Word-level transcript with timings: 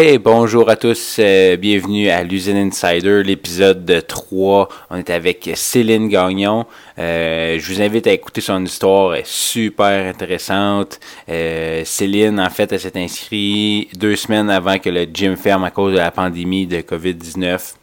Hey, 0.00 0.16
bonjour 0.18 0.70
à 0.70 0.76
tous, 0.76 1.16
euh, 1.18 1.56
bienvenue 1.56 2.08
à 2.08 2.22
l'usine 2.22 2.56
Insider, 2.56 3.24
l'épisode 3.24 4.04
3. 4.06 4.68
On 4.90 4.96
est 4.96 5.10
avec 5.10 5.50
Céline 5.56 6.08
Gagnon. 6.08 6.66
Euh, 7.00 7.58
je 7.58 7.72
vous 7.72 7.82
invite 7.82 8.06
à 8.06 8.12
écouter 8.12 8.40
son 8.40 8.64
histoire, 8.64 9.14
elle 9.14 9.22
est 9.22 9.26
super 9.26 10.06
intéressante. 10.06 11.00
Euh, 11.28 11.82
Céline, 11.84 12.38
en 12.38 12.48
fait, 12.48 12.70
elle 12.70 12.78
s'est 12.78 12.96
inscrite 12.96 13.98
deux 13.98 14.14
semaines 14.14 14.50
avant 14.50 14.78
que 14.78 14.88
le 14.88 15.02
gym 15.12 15.36
ferme 15.36 15.64
à 15.64 15.72
cause 15.72 15.94
de 15.94 15.98
la 15.98 16.12
pandémie 16.12 16.68
de 16.68 16.80
COVID-19. 16.80 17.74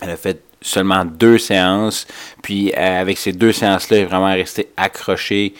Elle 0.00 0.10
a 0.10 0.16
fait 0.16 0.40
seulement 0.60 1.04
deux 1.04 1.38
séances. 1.38 2.06
Puis 2.40 2.72
avec 2.72 3.18
ces 3.18 3.32
deux 3.32 3.50
séances-là, 3.50 3.96
elle 3.96 4.02
est 4.04 4.06
vraiment 4.06 4.32
restée 4.32 4.68
accrochée 4.76 5.54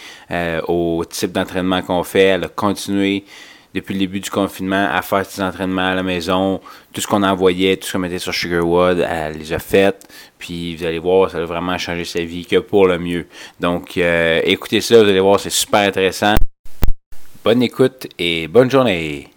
au 0.69 1.05
type 1.11 1.33
d'entraînement 1.33 1.83
qu'on 1.83 2.05
fait. 2.05 2.27
Elle 2.27 2.45
a 2.45 2.49
continué 2.49 3.25
depuis 3.75 3.95
le 3.95 4.01
début 4.01 4.21
du 4.21 4.31
confinement 4.31 4.89
à 4.91 5.03
faire 5.03 5.25
ses 5.25 5.43
entraînements 5.43 5.89
à 5.91 5.95
la 5.95 6.03
maison. 6.03 6.61
Tout 6.93 7.01
ce 7.01 7.07
qu'on 7.07 7.23
envoyait, 7.23 7.77
tout 7.77 7.87
ce 7.87 7.93
qu'on 7.93 7.99
mettait 7.99 8.19
sur 8.19 8.35
Sugarwood, 8.35 9.05
elle 9.09 9.39
les 9.39 9.53
a 9.53 9.59
faites. 9.59 10.07
Puis 10.39 10.77
vous 10.77 10.85
allez 10.85 10.99
voir, 10.99 11.31
ça 11.31 11.39
a 11.39 11.45
vraiment 11.45 11.79
changé 11.79 12.05
sa 12.05 12.23
vie 12.23 12.47
que 12.47 12.59
pour 12.59 12.87
le 12.87 12.99
mieux. 12.99 13.27
Donc 13.61 13.97
euh, 13.97 14.41
écoutez 14.45 14.81
ça, 14.81 15.03
vous 15.03 15.09
allez 15.09 15.21
voir, 15.21 15.41
c'est 15.41 15.51
super 15.51 15.81
intéressant. 15.81 16.35
Bonne 17.45 17.63
écoute 17.63 18.07
et 18.19 18.47
bonne 18.49 18.71
journée. 18.71 19.29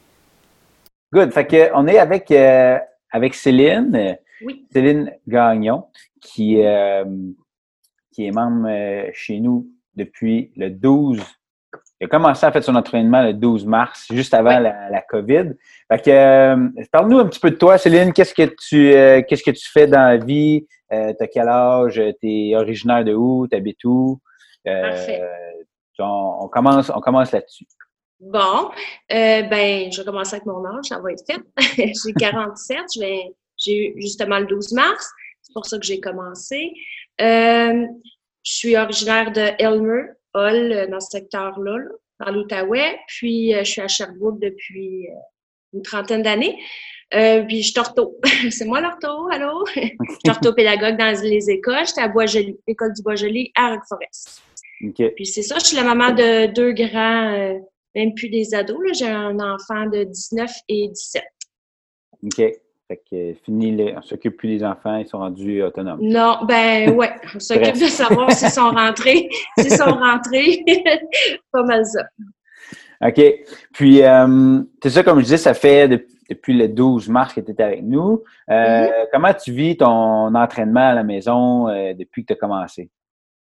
Good. 1.13 1.31
Fait 1.31 1.47
que 1.47 1.71
on 1.73 1.87
est 1.87 1.97
avec, 1.97 2.29
euh, 2.31 2.77
avec 3.11 3.33
Céline. 3.33 4.17
Oui. 4.43 4.65
Céline 4.71 5.11
Gagnon, 5.27 5.85
qui, 6.21 6.61
euh, 6.61 7.05
qui 8.11 8.25
est 8.25 8.31
membre 8.31 8.69
chez 9.13 9.39
nous 9.39 9.67
depuis 9.95 10.51
le 10.57 10.69
12 10.69 11.23
il 12.01 12.05
a 12.05 12.07
commencé 12.07 12.45
à 12.45 12.51
faire 12.51 12.63
son 12.63 12.75
entraînement 12.75 13.23
le 13.23 13.33
12 13.33 13.65
mars, 13.65 14.07
juste 14.11 14.33
avant 14.33 14.59
la, 14.59 15.01
COVID. 15.09 15.53
Fait 15.89 16.01
que, 16.03 16.09
euh, 16.09 16.69
parle-nous 16.91 17.19
un 17.19 17.27
petit 17.27 17.39
peu 17.39 17.51
de 17.51 17.55
toi, 17.55 17.77
Céline. 17.77 18.11
Qu'est-ce 18.11 18.33
que 18.33 18.53
tu, 18.67 18.93
euh, 18.93 19.21
qu'est-ce 19.27 19.43
que 19.43 19.51
tu 19.51 19.69
fais 19.71 19.87
dans 19.87 20.03
la 20.03 20.17
vie? 20.17 20.67
Euh, 20.91 21.13
t'as 21.17 21.27
quel 21.27 21.47
âge? 21.47 22.01
T'es 22.21 22.51
originaire 22.55 23.05
de 23.05 23.13
où? 23.13 23.47
T'habites 23.47 23.83
où? 23.85 24.19
Parfait. 24.65 25.21
On, 25.99 26.49
commence, 26.49 26.91
on 26.93 26.99
commence 26.99 27.31
là-dessus. 27.31 27.65
Bon, 28.19 28.71
ben, 29.09 29.91
je 29.91 29.97
vais 30.01 30.05
commencer 30.05 30.35
avec 30.35 30.45
mon 30.45 30.65
âge, 30.65 30.85
ça 30.89 30.99
va 30.99 31.11
être 31.13 31.23
fait. 31.25 31.41
j'ai 32.05 32.13
47, 32.13 32.79
j'ai 33.57 33.87
eu 33.87 34.01
justement 34.01 34.39
le 34.39 34.47
12 34.47 34.73
mars, 34.73 35.09
c'est 35.41 35.53
pour 35.53 35.65
ça 35.65 35.77
que 35.77 35.85
j'ai 35.85 36.01
commencé. 36.01 36.73
je 37.19 37.87
suis 38.43 38.75
originaire 38.75 39.31
de 39.31 39.51
Elmer, 39.59 40.07
euh, 40.35 40.87
dans 40.87 40.99
ce 40.99 41.09
secteur-là, 41.11 41.77
dans 42.19 42.31
l'Outaouais. 42.31 42.99
Puis, 43.07 43.53
euh, 43.53 43.63
je 43.63 43.71
suis 43.71 43.81
à 43.81 43.87
Sherbrooke 43.87 44.39
depuis 44.39 45.07
euh, 45.07 45.13
une 45.73 45.81
trentaine 45.81 46.21
d'années. 46.21 46.57
puis, 47.11 47.61
je 47.61 47.71
suis 47.71 47.79
ortho. 47.79 48.17
c'est 48.51 48.65
moi 48.65 48.81
l'ortho, 48.81 49.29
allô? 49.31 49.65
je 49.75 49.81
suis 49.81 50.29
orthopédagogue 50.29 50.97
dans 50.97 51.21
les 51.21 51.49
écoles. 51.49 51.85
J'étais 51.85 52.01
à 52.01 52.07
Boisjoli, 52.07 52.57
l'école 52.67 52.93
du 52.93 53.01
Boisjoli 53.01 53.51
à 53.55 53.71
Roqueforest. 53.71 54.41
Puis, 55.15 55.25
c'est 55.25 55.41
ça, 55.41 55.57
je 55.59 55.65
suis 55.65 55.77
la 55.77 55.83
maman 55.83 56.11
de 56.11 56.47
deux 56.53 56.73
grands, 56.73 57.59
même 57.95 58.13
plus 58.13 58.29
des 58.29 58.53
ados. 58.53 58.77
J'ai 58.93 59.07
un 59.07 59.39
enfant 59.39 59.87
de 59.87 60.03
19 60.03 60.51
et 60.67 60.89
17. 60.89 61.23
OK. 62.23 62.64
Fait 62.87 63.01
que 63.09 63.33
fini, 63.43 63.93
on 63.97 64.01
s'occupe 64.03 64.37
plus 64.37 64.57
des 64.57 64.63
enfants, 64.63 64.97
ils 64.97 65.07
sont 65.07 65.17
rendus 65.17 65.63
autonomes. 65.63 65.99
Non, 66.01 66.37
ben 66.47 66.91
ouais, 66.95 67.09
on 67.33 67.39
s'occupe 67.39 67.73
de 67.73 67.87
savoir 67.87 68.31
s'ils 68.31 68.49
sont 68.49 68.69
rentrés. 68.75 69.27
S'ils 69.57 69.71
sont 69.71 69.85
rentrés, 69.85 70.63
pas 71.51 71.63
mal 71.63 71.83
ça. 71.85 72.03
OK. 73.01 73.21
Puis, 73.73 74.03
euh, 74.03 74.61
c'est 74.81 74.91
ça, 74.91 75.03
comme 75.03 75.17
je 75.19 75.23
disais, 75.23 75.37
ça 75.37 75.55
fait 75.55 75.87
depuis 76.29 76.53
le 76.53 76.67
12 76.67 77.09
mars 77.09 77.33
que 77.33 77.41
tu 77.41 77.51
étais 77.51 77.63
avec 77.63 77.81
nous. 77.81 78.23
Euh, 78.51 78.53
mm-hmm. 78.53 79.07
Comment 79.11 79.33
tu 79.33 79.51
vis 79.51 79.77
ton 79.77 80.35
entraînement 80.35 80.89
à 80.89 80.93
la 80.93 81.03
maison 81.03 81.67
euh, 81.67 81.93
depuis 81.93 82.23
que 82.23 82.27
tu 82.27 82.33
as 82.33 82.37
commencé? 82.37 82.89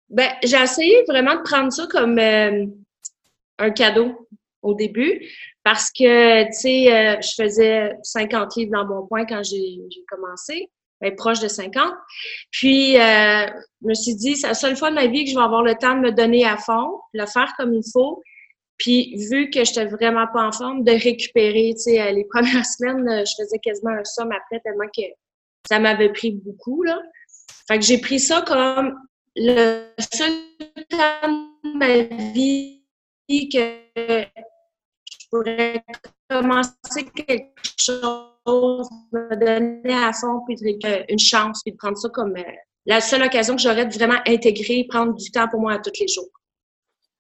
Ben, 0.09 0.31
j'ai 0.43 0.57
essayé 0.57 1.05
vraiment 1.07 1.35
de 1.35 1.43
prendre 1.43 1.71
ça 1.71 1.87
comme 1.91 2.19
un 2.19 3.71
cadeau 3.71 4.27
au 4.63 4.75
début. 4.75 5.21
Parce 5.65 5.91
que, 5.91 6.45
tu 6.45 6.53
sais, 6.53 6.93
euh, 6.93 7.21
je 7.23 7.43
faisais 7.43 7.93
50 8.03 8.57
livres 8.57 8.73
dans 8.73 8.87
mon 8.87 9.07
point 9.07 9.25
quand 9.25 9.43
j'ai 9.43 9.81
commencé, 10.09 10.71
ben, 11.01 11.17
proche 11.17 11.41
de 11.41 11.49
50. 11.49 11.93
Puis, 12.51 12.99
euh, 12.99 13.47
je 13.83 13.89
me 13.89 13.95
suis 13.95 14.15
dit, 14.15 14.37
c'est 14.37 14.49
la 14.49 14.55
seule 14.55 14.77
fois 14.77 14.91
de 14.91 14.95
ma 14.95 15.07
vie 15.07 15.25
que 15.25 15.31
je 15.31 15.35
vais 15.35 15.43
avoir 15.43 15.63
le 15.63 15.75
temps 15.75 15.95
de 15.95 16.01
me 16.01 16.13
donner 16.13 16.45
à 16.45 16.59
fond, 16.59 17.01
le 17.15 17.25
faire 17.25 17.53
comme 17.57 17.73
il 17.73 17.83
faut. 17.91 18.23
Puis, 18.77 19.17
vu 19.31 19.49
que 19.49 19.65
je 19.65 19.71
n'étais 19.71 19.87
vraiment 19.87 20.27
pas 20.33 20.47
en 20.47 20.53
forme, 20.53 20.85
de 20.85 20.93
récupérer, 20.93 21.73
tu 21.77 21.95
sais, 21.95 22.13
les 22.13 22.25
premières 22.31 22.67
semaines, 22.67 23.09
euh, 23.09 23.25
je 23.25 23.43
faisais 23.43 23.59
quasiment 23.59 23.93
un 23.93 24.05
somme 24.05 24.33
après 24.33 24.61
tellement 24.61 24.89
que 24.95 25.03
ça 25.67 25.79
m'avait 25.79 26.13
pris 26.13 26.33
beaucoup, 26.33 26.83
là. 26.83 27.01
Fait 27.67 27.79
que 27.79 27.85
j'ai 27.85 27.99
pris 27.99 28.21
ça 28.21 28.43
comme 28.43 28.95
le 29.35 29.87
seul 29.99 30.33
temps 30.91 31.29
de 31.65 31.79
ma 31.79 32.03
vie 32.33 32.83
que 33.29 34.25
pourrais 35.35 35.83
commencer 36.31 37.05
quelque 37.17 37.51
chose, 37.81 38.89
me 39.13 39.35
donner 39.35 39.95
à 39.95 40.13
fond, 40.13 40.43
puis 40.47 40.57
une 41.09 41.19
chance, 41.19 41.61
puis 41.65 41.73
de 41.73 41.77
prendre 41.77 41.97
ça 41.97 42.09
comme 42.11 42.37
euh, 42.37 42.43
la 42.87 43.01
seule 43.01 43.23
occasion 43.23 43.57
que 43.57 43.63
j'aurais 43.63 43.87
de 43.87 43.95
vraiment 43.95 44.21
intégrer, 44.27 44.87
prendre 44.89 45.15
du 45.15 45.31
temps 45.31 45.49
pour 45.49 45.61
moi 45.61 45.73
à 45.73 45.79
tous 45.79 45.99
les 46.01 46.09
jours. 46.09 46.29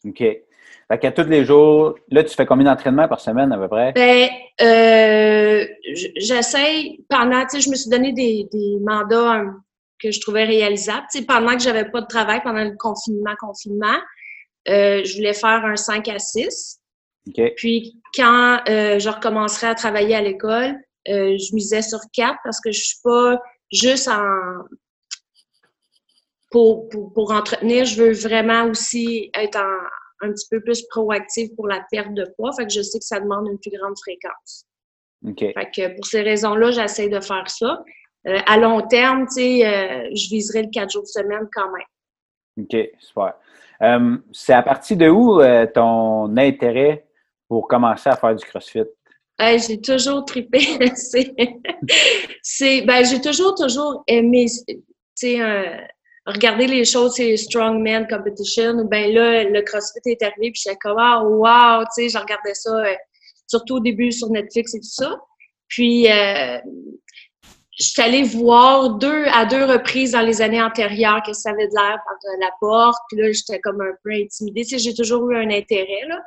OK. 0.04 0.18
Fait 0.18 0.98
qu'à 0.98 1.12
tous 1.12 1.28
les 1.28 1.44
jours, 1.44 1.94
là, 2.10 2.22
tu 2.22 2.34
fais 2.34 2.46
combien 2.46 2.66
d'entraînements 2.66 3.08
par 3.08 3.20
semaine 3.20 3.50
à 3.52 3.58
peu 3.58 3.68
près? 3.68 3.92
Ben, 3.92 4.28
euh, 4.60 5.66
j'essaye 6.16 7.04
pendant, 7.08 7.40
tu 7.46 7.56
sais, 7.56 7.60
je 7.60 7.70
me 7.70 7.74
suis 7.74 7.88
donné 7.88 8.12
des, 8.12 8.46
mandats 8.82 9.44
que 10.00 10.10
je 10.10 10.20
trouvais 10.20 10.44
réalisables. 10.44 11.06
Tu 11.10 11.20
sais, 11.20 11.24
pendant 11.24 11.56
que 11.56 11.62
j'avais 11.62 11.90
pas 11.90 12.02
de 12.02 12.06
travail, 12.06 12.42
pendant 12.44 12.62
le 12.62 12.76
confinement, 12.76 13.34
confinement, 13.40 13.98
euh, 14.68 15.02
je 15.04 15.16
voulais 15.16 15.32
faire 15.32 15.64
un 15.64 15.76
5 15.76 16.06
à 16.08 16.18
6. 16.18 16.80
Puis 17.56 18.00
quand 18.14 18.60
euh, 18.68 18.98
je 18.98 19.08
recommencerai 19.08 19.68
à 19.68 19.74
travailler 19.74 20.14
à 20.14 20.20
l'école, 20.20 20.76
euh, 21.08 21.36
je 21.38 21.54
misais 21.54 21.82
sur 21.82 22.00
quatre 22.12 22.38
parce 22.44 22.60
que 22.60 22.70
je 22.70 22.80
suis 22.80 22.98
pas 23.02 23.40
juste 23.72 24.08
en 24.08 24.64
pour, 26.50 26.88
pour, 26.88 27.32
entretenir, 27.32 27.84
je 27.84 28.00
veux 28.00 28.12
vraiment 28.12 28.66
aussi 28.66 29.28
être 29.34 29.58
un 30.20 30.30
petit 30.30 30.46
peu 30.48 30.60
plus 30.60 30.86
proactive 30.86 31.52
pour 31.56 31.66
la 31.66 31.84
perte 31.90 32.14
de 32.14 32.32
poids. 32.36 32.52
Fait 32.56 32.64
que 32.64 32.72
je 32.72 32.80
sais 32.80 33.00
que 33.00 33.04
ça 33.04 33.18
demande 33.18 33.48
une 33.48 33.58
plus 33.58 33.76
grande 33.76 33.98
fréquence. 33.98 34.64
Fait 35.36 35.70
que 35.74 35.96
pour 35.96 36.06
ces 36.06 36.22
raisons-là, 36.22 36.70
j'essaie 36.70 37.08
de 37.08 37.18
faire 37.18 37.50
ça. 37.50 37.82
Euh, 38.28 38.38
à 38.46 38.56
long 38.56 38.82
terme, 38.82 39.26
tu 39.26 39.34
sais, 39.34 40.10
je 40.14 40.28
viserai 40.30 40.62
le 40.62 40.68
quatre 40.70 40.90
jours 40.90 41.02
de 41.02 41.08
semaine 41.08 41.48
quand 41.52 41.72
même. 41.72 42.64
OK, 42.64 42.90
super. 43.00 43.34
c'est 44.32 44.52
à 44.52 44.62
partir 44.62 44.96
de 44.96 45.08
où 45.08 45.40
ton 45.74 46.36
intérêt 46.36 47.04
pour 47.54 47.68
commencer 47.68 48.10
à 48.10 48.16
faire 48.16 48.34
du 48.34 48.44
CrossFit? 48.44 48.82
j'ai 49.38 49.80
toujours 49.80 50.24
trippé. 50.24 50.58
c'est, 52.42 52.80
ben, 52.82 53.04
j'ai 53.04 53.20
toujours, 53.20 53.54
toujours 53.54 54.02
aimé, 54.08 54.46
euh, 55.22 55.76
regarder 56.26 56.66
les 56.66 56.84
choses, 56.84 57.14
c'est 57.14 57.36
Strongman 57.36 58.08
Competition, 58.08 58.72
ou 58.72 58.88
ben 58.88 59.12
là, 59.12 59.44
le 59.44 59.62
CrossFit 59.62 60.00
est 60.06 60.20
arrivé, 60.22 60.50
puis 60.50 60.62
j'étais 60.64 60.76
comme, 60.82 60.96
ah, 60.98 61.22
wow, 61.22 61.84
tu 61.84 62.02
sais, 62.02 62.08
je 62.08 62.18
regardais 62.18 62.54
ça, 62.54 62.76
euh, 62.76 62.94
surtout 63.46 63.76
au 63.76 63.80
début 63.80 64.10
sur 64.10 64.30
Netflix 64.30 64.74
et 64.74 64.80
tout 64.80 64.88
ça. 64.90 65.14
Puis, 65.68 66.10
euh, 66.10 66.58
je 67.78 67.84
suis 67.84 68.02
allée 68.02 68.24
voir 68.24 68.90
deux 68.98 69.26
à 69.32 69.44
deux 69.46 69.64
reprises 69.64 70.10
dans 70.10 70.22
les 70.22 70.42
années 70.42 70.62
antérieures 70.62 71.22
que 71.24 71.32
ça 71.32 71.50
avait 71.50 71.68
de 71.68 71.74
l'air 71.74 71.98
par 72.04 72.16
la 72.40 72.50
porte. 72.60 72.98
Puis 73.08 73.20
là, 73.20 73.30
j'étais 73.30 73.60
comme 73.60 73.80
un 73.80 73.94
peu 74.02 74.10
intimidée. 74.10 74.64
Tu 74.64 74.76
j'ai 74.80 74.94
toujours 74.94 75.30
eu 75.30 75.36
un 75.36 75.50
intérêt, 75.50 76.06
là. 76.08 76.20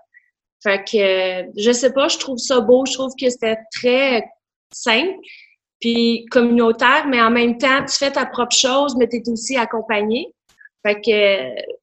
Fait 0.63 0.83
que, 0.83 1.59
je 1.62 1.71
sais 1.71 1.94
pas, 1.94 2.07
je 2.07 2.18
trouve 2.18 2.38
ça 2.38 2.59
beau, 2.59 2.86
je 2.86 2.94
trouve 2.94 3.12
que 3.19 3.30
c'était 3.30 3.57
très 3.71 4.24
simple, 4.71 5.15
puis 5.80 6.25
communautaire, 6.31 7.06
mais 7.07 7.21
en 7.21 7.30
même 7.30 7.57
temps, 7.57 7.86
tu 7.86 7.95
fais 7.98 8.12
ta 8.12 8.25
propre 8.25 8.56
chose, 8.56 8.95
mais 8.98 9.07
tu 9.07 9.18
es 9.18 9.30
aussi 9.30 9.56
accompagné. 9.56 10.33
Fait 10.86 10.95
que, 10.95 11.74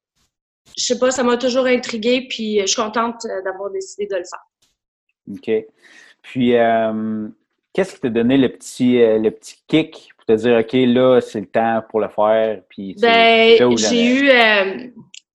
je 0.76 0.84
sais 0.84 0.98
pas, 0.98 1.10
ça 1.10 1.22
m'a 1.22 1.36
toujours 1.36 1.66
intriguée, 1.66 2.26
puis 2.28 2.60
je 2.60 2.66
suis 2.66 2.82
contente 2.82 3.26
d'avoir 3.44 3.70
décidé 3.70 4.06
de 4.06 4.16
le 4.16 4.24
faire. 4.24 4.44
OK. 5.32 5.66
Puis, 6.22 6.56
euh, 6.56 7.28
qu'est-ce 7.72 7.94
qui 7.94 8.00
t'a 8.00 8.08
donné 8.08 8.36
le 8.36 8.48
petit, 8.48 9.00
euh, 9.00 9.18
le 9.18 9.30
petit 9.30 9.56
kick 9.68 10.10
pour 10.16 10.24
te 10.26 10.32
dire, 10.32 10.58
OK, 10.58 10.72
là, 10.72 11.20
c'est 11.20 11.40
le 11.40 11.46
temps 11.46 11.82
pour 11.90 12.00
le 12.00 12.08
faire? 12.08 12.62
Puis, 12.68 12.96
ben, 12.98 13.76
j'ai 13.76 14.04
eu, 14.04 14.30
euh, 14.30 14.88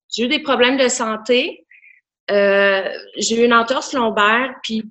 j'ai 0.09 0.25
eu 0.25 0.27
des 0.27 0.39
problèmes 0.39 0.77
de 0.77 0.87
santé. 0.87 1.65
Euh, 2.31 2.89
j'ai 3.17 3.41
eu 3.41 3.45
une 3.45 3.53
entorse 3.53 3.93
lombaire, 3.93 4.55
puis 4.63 4.83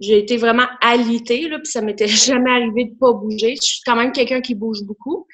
j'ai 0.00 0.18
été 0.18 0.36
vraiment 0.36 0.66
alitée, 0.80 1.48
là, 1.48 1.58
puis 1.58 1.70
ça 1.70 1.80
m'était 1.80 2.08
jamais 2.08 2.50
arrivé 2.50 2.84
de 2.86 2.98
pas 2.98 3.12
bouger. 3.12 3.56
Je 3.56 3.66
suis 3.66 3.82
quand 3.84 3.96
même 3.96 4.12
quelqu'un 4.12 4.40
qui 4.40 4.54
bouge 4.54 4.82
beaucoup. 4.82 5.26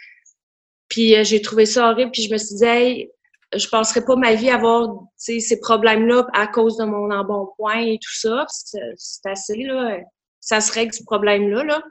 Puis 0.88 1.17
euh, 1.17 1.25
j'ai 1.25 1.41
trouvé 1.41 1.67
ça 1.67 1.91
horrible, 1.91 2.11
puis 2.11 2.23
je 2.23 2.32
me 2.32 2.38
suis 2.38 2.56
dit, 2.56 2.64
hey, 2.64 3.11
je 3.55 3.69
penserais 3.69 4.05
pas 4.05 4.17
ma 4.17 4.35
vie 4.35 4.50
avoir 4.50 4.88
ces 5.17 5.61
problèmes-là 5.61 6.26
à 6.32 6.47
cause 6.47 6.76
de 6.76 6.85
mon 6.85 7.11
embonpoint 7.11 7.81
et 7.81 7.99
tout 7.99 8.14
ça. 8.14 8.47
C'est 8.49 9.26
assez, 9.26 9.62
là. 9.64 9.99
ça 10.41 10.61
se 10.61 10.73
règle 10.73 10.93
ce 10.93 11.05
problème-là. 11.05 11.64
Là. 11.64 11.82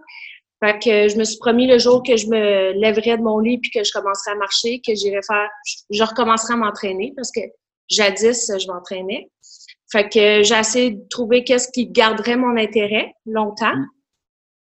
Fait 0.64 0.80
que 0.80 1.08
je 1.08 1.18
me 1.18 1.24
suis 1.24 1.38
promis 1.38 1.68
le 1.68 1.80
jour 1.80 2.04
que 2.04 2.16
je 2.18 2.28
me 2.28 2.74
lèverais 2.74 3.18
de 3.18 3.24
mon 3.24 3.40
lit 3.40 3.58
puis 3.58 3.72
que 3.72 3.84
je 3.84 3.92
commencerais 3.92 4.32
à 4.32 4.36
marcher, 4.36 4.80
que 4.86 4.94
j'irais 4.94 5.22
faire, 5.26 5.50
je 5.90 6.04
recommencerais 6.04 6.54
à 6.54 6.58
m'entraîner 6.58 7.14
parce 7.16 7.32
que 7.32 7.42
jadis, 7.90 8.52
je 8.58 8.68
m'entraînais. 8.68 9.30
Fait 9.92 10.08
que 10.08 10.44
j'ai 10.44 10.56
essayé 10.56 10.92
de 10.92 11.08
trouver 11.10 11.44
qu'est-ce 11.44 11.70
qui 11.70 11.88
garderait 11.88 12.38
mon 12.38 12.56
intérêt 12.58 13.14
longtemps. 13.26 13.76
Mm. 13.76 13.88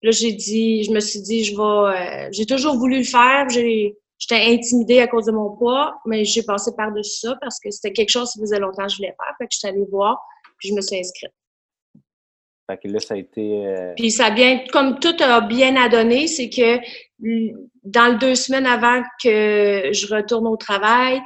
Là, 0.02 0.10
j'ai 0.10 0.32
dit, 0.32 0.84
je 0.84 0.92
me 0.92 1.00
suis 1.00 1.20
dit, 1.20 1.44
je 1.44 1.54
vais, 1.54 1.62
euh, 1.62 2.28
j'ai 2.32 2.46
toujours 2.46 2.76
voulu 2.76 2.98
le 2.98 3.04
faire. 3.04 3.48
J'ai, 3.48 3.96
j'étais 4.18 4.42
intimidée 4.50 5.00
à 5.00 5.06
cause 5.06 5.26
de 5.26 5.32
mon 5.32 5.56
poids, 5.56 5.98
mais 6.06 6.24
j'ai 6.24 6.42
passé 6.42 6.72
par-dessus 6.76 7.20
ça 7.20 7.36
parce 7.40 7.60
que 7.60 7.70
c'était 7.70 7.92
quelque 7.92 8.10
chose 8.10 8.32
qui 8.32 8.40
faisait 8.40 8.58
longtemps 8.58 8.86
que 8.86 8.92
je 8.92 8.96
voulais 8.96 9.14
faire. 9.16 9.34
Fait 9.38 9.44
que 9.44 9.52
je 9.52 9.58
suis 9.58 9.68
allée 9.68 9.86
voir, 9.90 10.18
puis 10.58 10.70
je 10.70 10.74
me 10.74 10.80
suis 10.80 10.98
inscrite. 10.98 11.32
Fait 12.70 12.78
que 12.78 12.88
là, 12.88 13.00
ça 13.00 13.14
a 13.14 13.16
été. 13.16 13.66
Euh, 13.66 13.92
puis 13.96 14.10
ça 14.10 14.26
a 14.26 14.30
bien, 14.30 14.64
comme 14.72 15.00
tout 15.00 15.16
a 15.20 15.40
bien 15.40 15.76
à 15.76 15.88
donner, 15.88 16.28
c'est 16.28 16.48
que 16.48 16.78
dans 17.84 18.12
les 18.12 18.18
deux 18.18 18.34
semaines 18.34 18.66
avant 18.66 19.02
que 19.22 19.90
je 19.92 20.14
retourne 20.14 20.46
au 20.46 20.56
travail, 20.56 21.20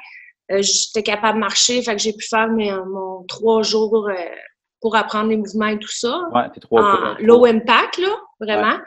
euh, 0.53 0.61
j'étais 0.61 1.03
capable 1.03 1.37
de 1.37 1.41
marcher, 1.41 1.83
fait 1.83 1.97
que 1.97 2.03
j'ai 2.03 2.13
pu 2.13 2.27
faire 2.27 2.49
mes, 2.49 2.71
mon 2.71 3.25
trois 3.25 3.63
jours 3.63 4.09
euh, 4.09 4.15
pour 4.81 4.95
apprendre 4.95 5.31
les 5.31 5.37
mouvements 5.37 5.69
et 5.69 5.79
tout 5.79 5.91
ça. 5.91 6.29
Ouais, 6.35 6.51
t'es 6.53 6.61
trois 6.61 7.17
Low 7.21 7.47
impact, 7.47 7.99
là, 7.99 8.15
vraiment. 8.41 8.79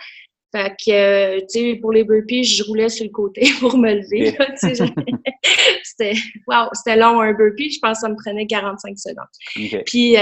Fait 0.56 0.69
que, 0.69 0.92
euh, 0.92 1.39
tu 1.42 1.59
sais, 1.59 1.75
pour 1.81 1.92
les 1.92 2.04
burpees, 2.04 2.44
je 2.44 2.63
roulais 2.63 2.89
sur 2.89 3.06
le 3.06 3.12
côté 3.12 3.50
pour 3.59 3.77
me 3.77 3.94
lever. 3.94 4.38
c'était, 5.83 6.13
wow, 6.48 6.69
c'était 6.74 6.95
long 6.95 7.19
un 7.19 7.33
burpee. 7.33 7.71
Je 7.71 7.80
pense 7.80 7.98
que 7.98 8.01
ça 8.01 8.10
me 8.10 8.15
prenait 8.15 8.45
45 8.45 8.98
secondes. 8.98 9.83
Puis, 9.86 10.15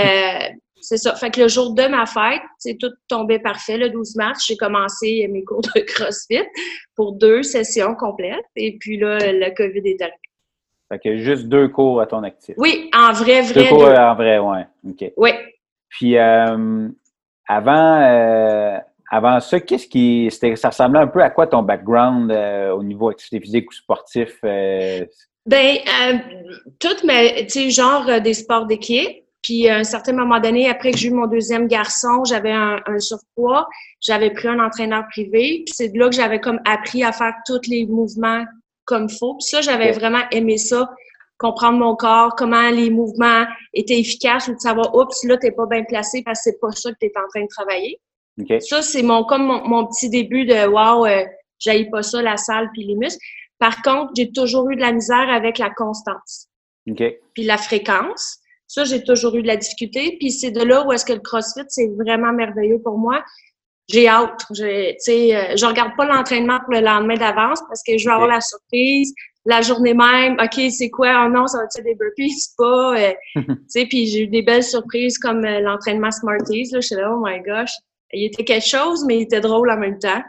c'est 0.81 0.97
ça. 0.97 1.15
Fait 1.15 1.31
que 1.31 1.41
le 1.41 1.47
jour 1.47 1.73
de 1.73 1.83
ma 1.87 2.05
fête, 2.05 2.41
c'est 2.59 2.77
tout 2.77 2.91
tombé 3.07 3.39
parfait. 3.39 3.77
Le 3.77 3.89
12 3.89 4.15
mars, 4.15 4.45
j'ai 4.47 4.55
commencé 4.55 5.27
mes 5.27 5.43
cours 5.43 5.61
de 5.61 5.79
CrossFit 5.81 6.43
pour 6.95 7.13
deux 7.13 7.43
sessions 7.43 7.95
complètes. 7.95 8.45
Et 8.55 8.77
puis 8.79 8.97
là, 8.97 9.17
le 9.19 9.55
COVID 9.55 9.81
est 9.83 10.01
arrivé. 10.01 10.24
Fait 10.89 10.99
que 10.99 11.17
juste 11.17 11.47
deux 11.47 11.67
cours 11.67 11.99
à 11.99 12.05
ton 12.05 12.23
actif. 12.23 12.55
Oui, 12.57 12.89
en 12.95 13.11
vrai, 13.11 13.41
vrai. 13.41 13.63
Deux 13.63 13.69
cours 13.69 13.89
en 13.89 14.15
vrai, 14.15 14.37
ouais. 14.37 14.67
OK. 14.87 15.11
Oui. 15.17 15.31
Puis 15.89 16.17
euh, 16.17 16.87
avant, 17.47 18.01
euh, 18.01 18.77
avant 19.09 19.39
ça, 19.39 19.59
qu'est-ce 19.59 19.87
qui. 19.87 20.29
Ça 20.31 20.69
ressemblait 20.69 20.99
un 20.99 21.07
peu 21.07 21.21
à 21.21 21.29
quoi 21.29 21.47
ton 21.47 21.63
background 21.63 22.31
euh, 22.31 22.71
au 22.71 22.83
niveau 22.83 23.09
activité 23.09 23.39
physique 23.39 23.71
ou 23.71 23.73
sportif? 23.73 24.39
Ben, 24.43 25.77
toutes 26.79 27.03
mes, 27.03 27.45
tu 27.47 27.49
sais, 27.49 27.69
genre 27.69 28.21
des 28.21 28.33
sports 28.33 28.65
d'équipe. 28.65 29.23
Puis 29.41 29.69
à 29.69 29.77
un 29.77 29.83
certain 29.83 30.13
moment 30.13 30.39
donné, 30.39 30.67
après 30.67 30.89
que 30.89 30.97
j'ai 30.97 31.09
eu 31.09 31.13
mon 31.13 31.27
deuxième 31.27 31.67
garçon, 31.67 32.23
j'avais 32.25 32.51
un, 32.51 32.79
un, 32.87 32.97
surpoids, 32.97 33.67
j'avais 34.01 34.31
pris 34.31 34.47
un 34.47 34.59
entraîneur 34.59 35.03
privé. 35.11 35.61
Puis 35.65 35.75
c'est 35.75 35.89
de 35.89 35.99
là 35.99 36.09
que 36.09 36.15
j'avais 36.15 36.39
comme 36.39 36.59
appris 36.65 37.03
à 37.03 37.11
faire 37.11 37.33
tous 37.45 37.61
les 37.69 37.85
mouvements 37.85 38.43
comme 38.85 39.09
faut. 39.09 39.35
Puis 39.35 39.47
ça, 39.47 39.61
j'avais 39.61 39.91
vraiment 39.91 40.23
aimé 40.31 40.57
ça, 40.57 40.89
comprendre 41.37 41.79
mon 41.79 41.95
corps, 41.95 42.35
comment 42.35 42.69
les 42.69 42.89
mouvements 42.89 43.45
étaient 43.73 43.99
efficaces 43.99 44.47
ou 44.47 44.55
de 44.55 44.59
savoir, 44.59 44.95
oups, 44.95 45.23
là, 45.25 45.37
t'es 45.37 45.51
pas 45.51 45.65
bien 45.65 45.83
placé 45.83 46.23
parce 46.23 46.39
que 46.39 46.51
c'est 46.51 46.59
pas 46.59 46.71
ça 46.71 46.91
que 46.91 46.97
tu 46.99 47.07
es 47.07 47.13
en 47.17 47.27
train 47.27 47.43
de 47.43 47.49
travailler. 47.49 47.99
Ça, 48.59 48.81
c'est 48.81 49.03
mon 49.03 49.23
comme 49.23 49.45
mon, 49.45 49.87
petit 49.87 50.09
début 50.09 50.45
de 50.45 50.67
wow, 50.67 51.05
euh, 51.05 51.23
j'aille 51.57 51.89
pas 51.89 52.03
ça, 52.03 52.21
la 52.21 52.37
salle 52.37 52.69
puis 52.73 52.83
les 52.83 52.95
muscles. 52.95 53.19
Par 53.59 53.81
contre, 53.81 54.11
j'ai 54.15 54.31
toujours 54.31 54.69
eu 54.69 54.75
de 54.75 54.81
la 54.81 54.91
misère 54.91 55.29
avec 55.29 55.57
la 55.57 55.69
constance. 55.69 56.49
Puis 56.85 57.43
la 57.43 57.57
fréquence. 57.57 58.39
Ça, 58.67 58.83
j'ai 58.83 59.03
toujours 59.03 59.35
eu 59.35 59.41
de 59.41 59.47
la 59.47 59.57
difficulté. 59.57 60.17
Puis 60.19 60.31
c'est 60.31 60.51
de 60.51 60.61
là 60.61 60.85
où 60.85 60.91
est-ce 60.91 61.05
que 61.05 61.13
le 61.13 61.19
CrossFit, 61.19 61.65
c'est 61.69 61.87
vraiment 61.87 62.33
merveilleux 62.33 62.81
pour 62.81 62.97
moi 62.97 63.23
j'ai 63.87 64.07
hâte. 64.07 64.45
Je, 64.53 64.63
euh, 64.63 65.55
je 65.55 65.65
regarde 65.65 65.91
pas 65.95 66.05
l'entraînement 66.05 66.59
pour 66.59 66.73
le 66.73 66.81
lendemain 66.81 67.15
d'avance 67.15 67.59
parce 67.67 67.83
que 67.83 67.97
je 67.97 68.05
veux 68.05 68.13
avoir 68.13 68.29
la 68.29 68.41
surprise. 68.41 69.13
La 69.45 69.61
journée 69.61 69.93
même, 69.93 70.37
OK, 70.41 70.59
c'est 70.71 70.89
quoi? 70.89 71.25
Oh 71.25 71.29
non, 71.29 71.45
ça 71.45 71.59
va 71.59 71.65
être 71.65 71.83
des 71.83 71.93
burpees? 71.93 72.33
pas. 72.57 72.97
Euh, 72.99 73.13
puis 73.89 74.07
j'ai 74.07 74.23
eu 74.23 74.27
des 74.27 74.41
belles 74.41 74.63
surprises 74.63 75.19
comme 75.19 75.45
euh, 75.45 75.59
l'entraînement 75.59 76.11
Smarties. 76.11 76.69
Là, 76.71 76.79
je 76.79 76.87
suis 76.87 76.95
là, 76.95 77.13
oh 77.13 77.23
my 77.23 77.41
gosh. 77.41 77.71
Il 78.11 78.25
était 78.25 78.43
quelque 78.43 78.65
chose, 78.65 79.05
mais 79.05 79.17
il 79.17 79.21
était 79.23 79.41
drôle 79.41 79.69
en 79.69 79.77
même 79.77 79.99
temps. 79.99 80.21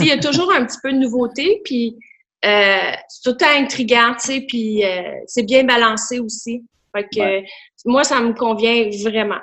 il 0.00 0.06
y 0.06 0.12
a 0.12 0.18
toujours 0.18 0.52
un 0.52 0.64
petit 0.64 0.78
peu 0.82 0.92
de 0.92 0.98
nouveauté, 0.98 1.60
puis 1.64 1.96
euh, 2.44 2.92
c'est 3.08 3.22
tout 3.22 3.30
le 3.30 3.36
temps 3.36 3.58
intriguant, 3.58 4.14
puis 4.48 4.82
c'est 5.26 5.42
bien 5.42 5.64
balancé 5.64 6.18
aussi. 6.18 6.64
Fait 6.94 7.04
que 7.04 7.42
moi, 7.84 8.04
ça 8.04 8.20
me 8.20 8.32
convient 8.32 8.88
vraiment. 9.02 9.40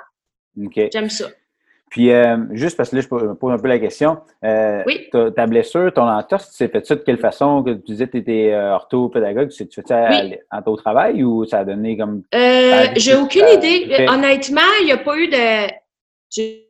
J'aime 0.92 1.10
ça. 1.10 1.28
Puis, 1.94 2.10
euh, 2.10 2.36
juste 2.50 2.76
parce 2.76 2.90
que 2.90 2.96
là, 2.96 3.02
je 3.02 3.14
me 3.14 3.34
pose 3.36 3.52
un 3.52 3.58
peu 3.58 3.68
la 3.68 3.78
question. 3.78 4.18
Euh, 4.44 4.82
oui. 4.84 5.08
ta, 5.12 5.46
blessure, 5.46 5.92
ton 5.94 6.08
entorse, 6.08 6.50
tu 6.50 6.58
t'es 6.58 6.66
fait 6.68 6.84
ça 6.84 6.96
de 6.96 7.02
quelle 7.02 7.18
façon? 7.18 7.62
Que 7.62 7.70
tu 7.70 7.92
disais 7.92 8.06
que 8.06 8.10
tu 8.10 8.18
étais 8.18 8.50
euh, 8.52 8.74
orthopédagogue, 8.74 9.50
tu 9.50 9.64
fais 9.72 9.82
ça 9.86 10.08
en 10.50 10.74
travail 10.74 11.22
ou 11.22 11.44
ça 11.44 11.60
a 11.60 11.64
donné 11.64 11.96
comme. 11.96 12.24
j'ai 12.32 13.14
aucune 13.14 13.46
idée. 13.46 14.06
Honnêtement, 14.08 14.60
il 14.80 14.86
n'y 14.86 14.92
a 14.92 14.98
pas 14.98 15.16
eu 15.16 15.28
de. 15.28 15.72
J'ai 16.30 16.66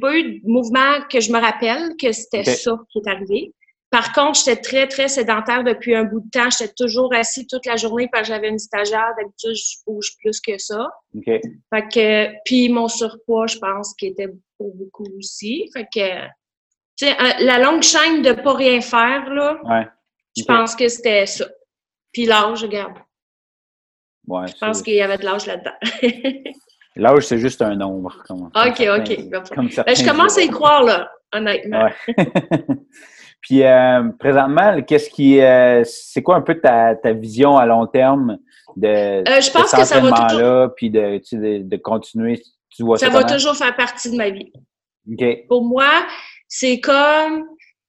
pas 0.00 0.16
eu 0.16 0.38
de 0.38 0.40
mouvement 0.44 1.00
que 1.10 1.18
je 1.18 1.32
me 1.32 1.40
rappelle 1.40 1.96
que 2.00 2.12
c'était 2.12 2.44
ça 2.44 2.78
qui 2.92 3.00
est 3.00 3.10
arrivé. 3.10 3.52
Par 3.92 4.12
contre, 4.14 4.38
j'étais 4.38 4.58
très, 4.58 4.88
très 4.88 5.08
sédentaire 5.08 5.64
depuis 5.64 5.94
un 5.94 6.04
bout 6.04 6.20
de 6.20 6.30
temps. 6.30 6.48
J'étais 6.48 6.72
toujours 6.74 7.12
assis 7.12 7.46
toute 7.46 7.66
la 7.66 7.76
journée 7.76 8.08
parce 8.10 8.26
que 8.26 8.34
j'avais 8.34 8.48
une 8.48 8.58
stagiaire. 8.58 9.12
D'habitude, 9.18 9.54
je 9.54 9.76
bouge 9.86 10.16
plus 10.18 10.40
que 10.40 10.56
ça. 10.56 10.88
OK. 11.14 11.24
Fait 11.26 11.88
que, 11.92 12.42
puis 12.46 12.70
mon 12.70 12.88
surpoids, 12.88 13.48
je 13.48 13.58
pense, 13.58 13.92
qui 13.92 14.06
était 14.06 14.30
pour 14.62 14.74
beaucoup 14.76 15.06
aussi. 15.18 15.68
Fait 15.72 15.84
que, 15.84 16.26
tu 16.96 17.06
sais, 17.06 17.16
la 17.40 17.58
longue 17.58 17.82
chaîne 17.82 18.22
de 18.22 18.32
pas 18.32 18.54
rien 18.54 18.80
faire, 18.80 19.28
là, 19.30 19.58
ouais. 19.64 19.88
je 20.36 20.44
pense 20.44 20.76
que 20.76 20.88
c'était 20.88 21.26
ça. 21.26 21.46
Puis 22.12 22.26
l'âge, 22.26 22.62
regarde. 22.62 22.94
Ouais, 24.28 24.46
je 24.46 24.54
pense 24.58 24.82
qu'il 24.82 24.94
y 24.94 25.02
avait 25.02 25.18
de 25.18 25.24
l'âge 25.24 25.46
là-dedans. 25.46 25.72
L'âge, 26.96 27.24
c'est 27.24 27.38
juste 27.38 27.62
un 27.62 27.74
nombre. 27.74 28.22
OK, 28.28 28.54
OK. 28.54 29.30
Ben, 29.30 29.96
je 29.96 30.06
commence 30.06 30.36
à 30.36 30.42
y 30.42 30.48
croire, 30.48 30.84
là, 30.84 31.10
honnêtement. 31.32 31.84
Ouais. 31.84 32.26
Puis 33.40 33.64
euh, 33.64 34.10
présentement, 34.20 34.80
qu'est-ce 34.82 35.10
qui 35.10 35.40
euh, 35.40 35.82
c'est 35.84 36.22
quoi 36.22 36.36
un 36.36 36.42
peu 36.42 36.60
ta, 36.60 36.94
ta, 36.94 37.12
vision 37.12 37.56
à 37.56 37.66
long 37.66 37.86
terme 37.86 38.38
de, 38.76 38.88
euh, 38.88 39.40
je 39.40 39.50
pense 39.50 39.72
toujours... 39.72 40.38
là, 40.38 40.68
puis 40.76 40.90
de, 40.90 41.20
de, 41.32 41.62
de, 41.62 41.76
continuer. 41.76 42.40
Tu 42.76 42.84
vois 42.84 42.98
ça, 42.98 43.06
ça 43.06 43.12
va 43.12 43.24
toujours 43.24 43.56
faire 43.56 43.74
partie 43.76 44.10
de 44.10 44.16
ma 44.16 44.30
vie. 44.30 44.52
OK. 45.10 45.46
Pour 45.48 45.64
moi, 45.64 46.06
c'est 46.48 46.80
comme 46.80 47.44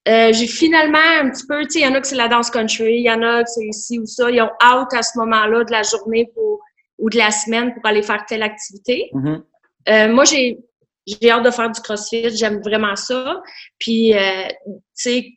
euh, 0.08 0.34
j'ai 0.34 0.48
finalement 0.48 1.00
un 1.22 1.30
petit 1.30 1.46
peu, 1.48 1.62
tu 1.64 1.72
sais, 1.72 1.80
il 1.80 1.84
y 1.84 1.88
en 1.88 1.94
a 1.94 2.02
que 2.02 2.08
c'est 2.08 2.16
la 2.16 2.28
danse 2.28 2.50
country, 2.50 2.98
il 2.98 3.06
y 3.06 3.12
en 3.12 3.22
a 3.22 3.44
que 3.44 3.50
c'est 3.50 3.66
ici 3.66 4.00
ou 4.00 4.06
ça. 4.06 4.30
Ils 4.30 4.42
ont 4.42 4.52
out 4.64 4.94
à 4.94 5.02
ce 5.02 5.18
moment-là 5.20 5.64
de 5.64 5.72
la 5.72 5.84
journée 5.84 6.30
pour, 6.34 6.60
ou 6.98 7.10
de 7.10 7.18
la 7.18 7.32
semaine 7.32 7.74
pour 7.74 7.86
aller 7.86 8.04
faire 8.04 8.26
telle 8.26 8.44
activité. 8.44 9.10
Mm-hmm. 9.14 9.42
euh, 9.90 10.14
moi, 10.14 10.26
j'ai 10.26 10.60
j'ai 11.06 11.30
hâte 11.30 11.44
de 11.44 11.52
faire 11.52 11.70
du 11.70 11.82
CrossFit, 11.82 12.30
j'aime 12.36 12.62
vraiment 12.62 12.96
ça. 12.96 13.42
Puis, 13.78 14.14
euh, 14.14 14.48
tu 14.66 14.74
sais, 14.94 15.28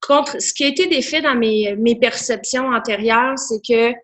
contre 0.00 0.40
ce 0.40 0.54
qui 0.54 0.64
a 0.64 0.68
été 0.68 0.86
défait 0.86 1.20
dans 1.20 1.34
mes, 1.34 1.76
mes 1.76 1.94
perceptions 1.94 2.68
antérieures, 2.68 3.38
c'est 3.38 3.60
que 3.66 3.94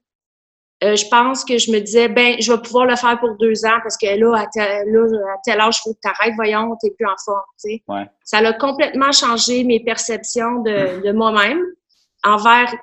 euh, 0.84 0.94
je 0.94 1.06
pense 1.08 1.44
que 1.44 1.56
je 1.56 1.70
me 1.70 1.80
disais, 1.80 2.08
ben, 2.08 2.36
je 2.38 2.52
vais 2.52 2.60
pouvoir 2.60 2.84
le 2.84 2.96
faire 2.96 3.18
pour 3.18 3.34
deux 3.36 3.64
ans 3.64 3.78
parce 3.82 3.96
que 3.96 4.06
là, 4.06 4.42
à 4.42 4.46
tel, 4.46 4.86
là, 4.90 5.06
à 5.32 5.38
tel 5.42 5.60
âge, 5.60 5.78
il 5.78 5.80
faut 5.88 5.94
que 5.94 6.00
tu 6.02 6.08
arrêtes, 6.08 6.34
voyons, 6.36 6.76
t'es 6.82 6.90
plus 6.90 7.06
en 7.06 7.16
forme. 7.24 7.40
Tu 7.58 7.70
sais. 7.70 7.82
Ouais. 7.88 8.06
Ça 8.24 8.38
a 8.38 8.52
complètement 8.52 9.10
changé 9.10 9.64
mes 9.64 9.80
perceptions 9.80 10.60
de, 10.60 11.02
de 11.02 11.12
moi-même 11.12 11.62
envers 12.24 12.74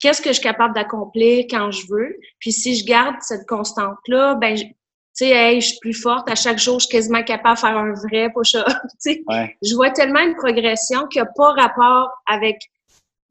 qu'est-ce 0.00 0.20
que 0.20 0.30
je 0.30 0.34
suis 0.34 0.42
capable 0.42 0.74
d'accomplir 0.74 1.44
quand 1.48 1.70
je 1.70 1.86
veux. 1.88 2.16
Puis 2.40 2.50
si 2.50 2.74
je 2.74 2.84
garde 2.84 3.14
cette 3.20 3.46
constante-là, 3.46 4.34
ben, 4.34 4.56
tu 4.56 4.64
sais, 5.12 5.30
hey, 5.30 5.60
je 5.60 5.68
suis 5.68 5.78
plus 5.78 5.94
forte. 5.94 6.28
À 6.28 6.34
chaque 6.34 6.58
jour, 6.58 6.80
je 6.80 6.86
suis 6.86 6.96
quasiment 6.96 7.22
capable 7.22 7.54
de 7.54 7.60
faire 7.60 7.76
un 7.76 7.92
vrai 7.92 8.30
push-up. 8.34 8.66
Ouais. 9.28 9.56
Je 9.62 9.74
vois 9.74 9.90
tellement 9.90 10.20
une 10.20 10.34
progression 10.34 11.06
qui 11.06 11.18
n'a 11.18 11.26
pas 11.26 11.52
rapport 11.52 12.10
avec 12.26 12.58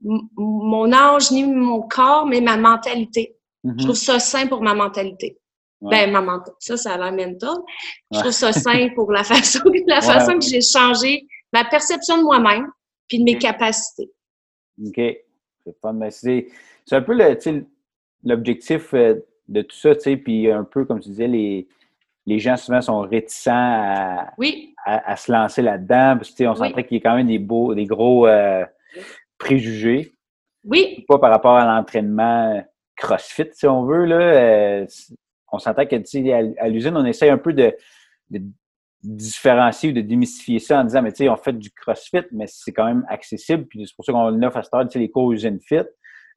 mon 0.01 0.94
âge 0.94 1.32
ni 1.32 1.44
mon 1.44 1.82
corps, 1.82 2.25
mais 2.25 2.39
ma 2.39 2.56
mentalité. 2.56 3.36
Je 3.63 3.70
mm-hmm. 3.70 3.84
trouve 3.84 3.96
ça 3.96 4.20
sain 4.20 4.48
pour 4.48 4.62
ma 4.62 4.74
mentalité. 4.74 5.38
Ben, 5.82 6.12
ma 6.12 6.22
mentalité, 6.22 6.58
ça, 6.60 6.78
ça 6.78 6.94
a 6.94 6.98
l'air 6.98 7.28
mental. 7.28 7.56
Je 8.12 8.20
trouve 8.20 8.32
ça 8.32 8.51
sain 8.51 8.89
pour 8.96 9.12
la 9.12 9.24
façon, 9.24 9.62
la 9.88 10.01
façon 10.01 10.38
que 10.38 10.46
j'ai 10.46 10.62
changé 10.62 11.25
ma 11.54 11.63
perception 11.66 12.18
de 12.18 12.24
moi-même 12.24 12.68
puis 13.08 13.20
de 13.20 13.24
mes 13.24 13.38
capacités. 13.38 14.12
OK. 14.86 15.00
C'est 16.12 16.48
c'est 16.86 16.96
un 16.96 17.01
peu 17.01 17.18
l'objectif 18.24 18.94
euh, 18.94 19.16
de 19.48 19.62
tout 19.62 19.75
ça, 19.75 19.96
tu 19.96 20.01
sais, 20.01 20.18
puis 20.18 20.50
un 20.51 20.63
peu, 20.63 20.86
comme 20.86 21.00
tu 21.00 21.10
disais, 21.10 21.28
les, 21.28 21.68
les 22.25 22.39
gens 22.39 22.58
souvent 22.58 22.82
sont 22.82 23.01
réticents 23.01 23.51
à, 23.54 24.34
oui. 24.38 24.74
à, 24.86 25.16
se 25.16 25.32
lancer 25.32 25.62
là-dedans, 25.62 26.18
parce 26.18 26.32
que, 26.32 26.44
on 26.46 26.56
sentait 26.56 26.84
qu'il 26.84 26.98
y 26.98 27.00
a 27.00 27.04
quand 27.04 27.16
même 27.16 27.28
des, 27.28 27.39
beaux, 27.39 27.75
des 27.75 27.86
gros 27.86 28.28
euh, 28.28 28.66
préjugés. 29.38 30.12
Oui. 30.63 31.06
Pas 31.08 31.20
par 31.20 31.32
rapport 31.32 31.56
à 31.56 31.66
l'entraînement 31.66 32.63
CrossFit, 33.00 33.50
si 33.53 33.68
on 33.68 33.86
veut, 33.86 34.06
là. 34.06 34.20
Euh, 34.20 34.86
on 35.51 35.60
s'entend 35.60 35.86
que, 35.86 35.96
à, 36.60 36.68
l'usine, 36.68 36.96
on 36.96 37.06
essaie 37.06 37.29
un 37.29 37.38
peu 37.38 37.53
de, 37.53 37.75
différencier 39.01 39.89
ou 39.89 39.94
de 39.94 40.01
démystifier 40.01 40.60
ça 40.60 40.82
en 40.82 40.84
disant, 40.84 41.01
mais 41.01 41.12
tu 41.12 41.24
sais, 41.24 41.29
on 41.29 41.38
fait 41.38 41.53
du 41.53 41.72
CrossFit, 41.72 42.25
mais 42.32 42.46
c'est 42.48 42.72
quand 42.72 42.86
même 42.86 43.06
accessible, 43.10 43.65
puis 43.65 43.88
c'est 43.88 43.96
pour 43.96 44.06
ça 44.06 44.12
qu'on 44.12 44.44
offre 44.44 44.58
à 44.58 44.63
Star, 44.63 44.84
tu 44.84 44.94
sais, 44.94 45.00
les 45.00 45.10
cours 45.10 45.32
Usine 45.32 45.60
Fit. 45.60 45.86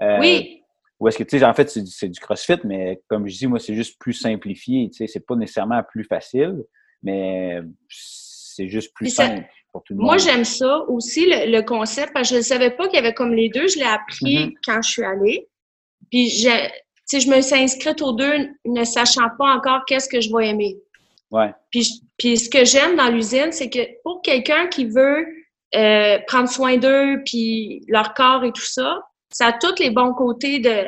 Euh, 0.01 0.19
oui. 0.21 0.63
Ou 1.01 1.09
est-ce 1.09 1.19
que, 1.19 1.25
tu 1.25 1.39
sais, 1.39 1.45
en 1.45 1.53
fait, 1.53 1.69
c'est 1.69 2.09
du 2.09 2.21
CrossFit, 2.21 2.61
mais 2.65 3.03
comme 3.09 3.27
je 3.27 3.37
dis, 3.37 3.47
moi, 3.49 3.59
c'est 3.59 3.75
juste 3.75 3.99
plus 3.99 4.13
simplifié, 4.13 4.89
tu 4.91 4.99
sais, 4.99 5.07
c'est 5.09 5.27
pas 5.27 5.35
nécessairement 5.35 5.83
plus 5.83 6.05
facile, 6.05 6.63
mais 7.03 7.61
c'est 7.89 8.69
juste 8.69 8.95
plus 8.95 9.09
simple 9.09 9.45
pour 9.73 9.83
tout 9.83 9.95
le 9.95 9.99
monde. 9.99 10.07
Moi, 10.07 10.19
j'aime 10.19 10.45
ça 10.45 10.85
aussi, 10.89 11.27
le, 11.27 11.61
concept, 11.63 12.13
parce 12.15 12.29
que 12.29 12.37
je 12.37 12.39
ne 12.39 12.45
savais 12.45 12.71
pas 12.71 12.87
qu'il 12.87 12.97
y 12.97 12.99
avait 12.99 13.15
comme 13.15 13.35
les 13.35 13.49
deux, 13.49 13.67
je 13.67 13.79
l'ai 13.79 13.85
appris 13.85 14.37
mm-hmm. 14.37 14.55
quand 14.65 14.83
je 14.83 14.91
suis 14.91 15.03
allée. 15.03 15.49
Puis, 16.11 16.31
je, 16.31 16.49
je 17.13 17.29
me 17.29 17.41
suis 17.41 17.57
inscrite 17.57 18.03
aux 18.03 18.13
deux 18.13 18.49
ne 18.65 18.85
sachant 18.85 19.29
pas 19.39 19.55
encore 19.55 19.81
qu'est-ce 19.87 20.09
que 20.09 20.21
je 20.21 20.35
vais 20.35 20.49
aimer. 20.49 20.77
Ouais. 21.31 21.53
Puis, 21.71 22.03
puis 22.19 22.37
ce 22.37 22.49
que 22.49 22.65
j'aime 22.65 22.97
dans 22.97 23.09
l'usine, 23.09 23.53
c'est 23.53 23.71
que 23.71 23.81
pour 24.05 24.23
quelqu'un 24.23 24.67
qui 24.67 24.85
veut 24.85 25.27
euh, 25.75 26.19
prendre 26.27 26.49
soin 26.49 26.77
d'eux, 26.77 27.23
puis 27.25 27.83
leur 27.89 28.13
corps 28.15 28.45
et 28.45 28.53
tout 28.53 28.65
ça, 28.65 29.01
ça 29.31 29.47
a 29.47 29.53
tous 29.53 29.79
les 29.81 29.91
bons 29.91 30.13
côtés 30.13 30.59
de, 30.59 30.85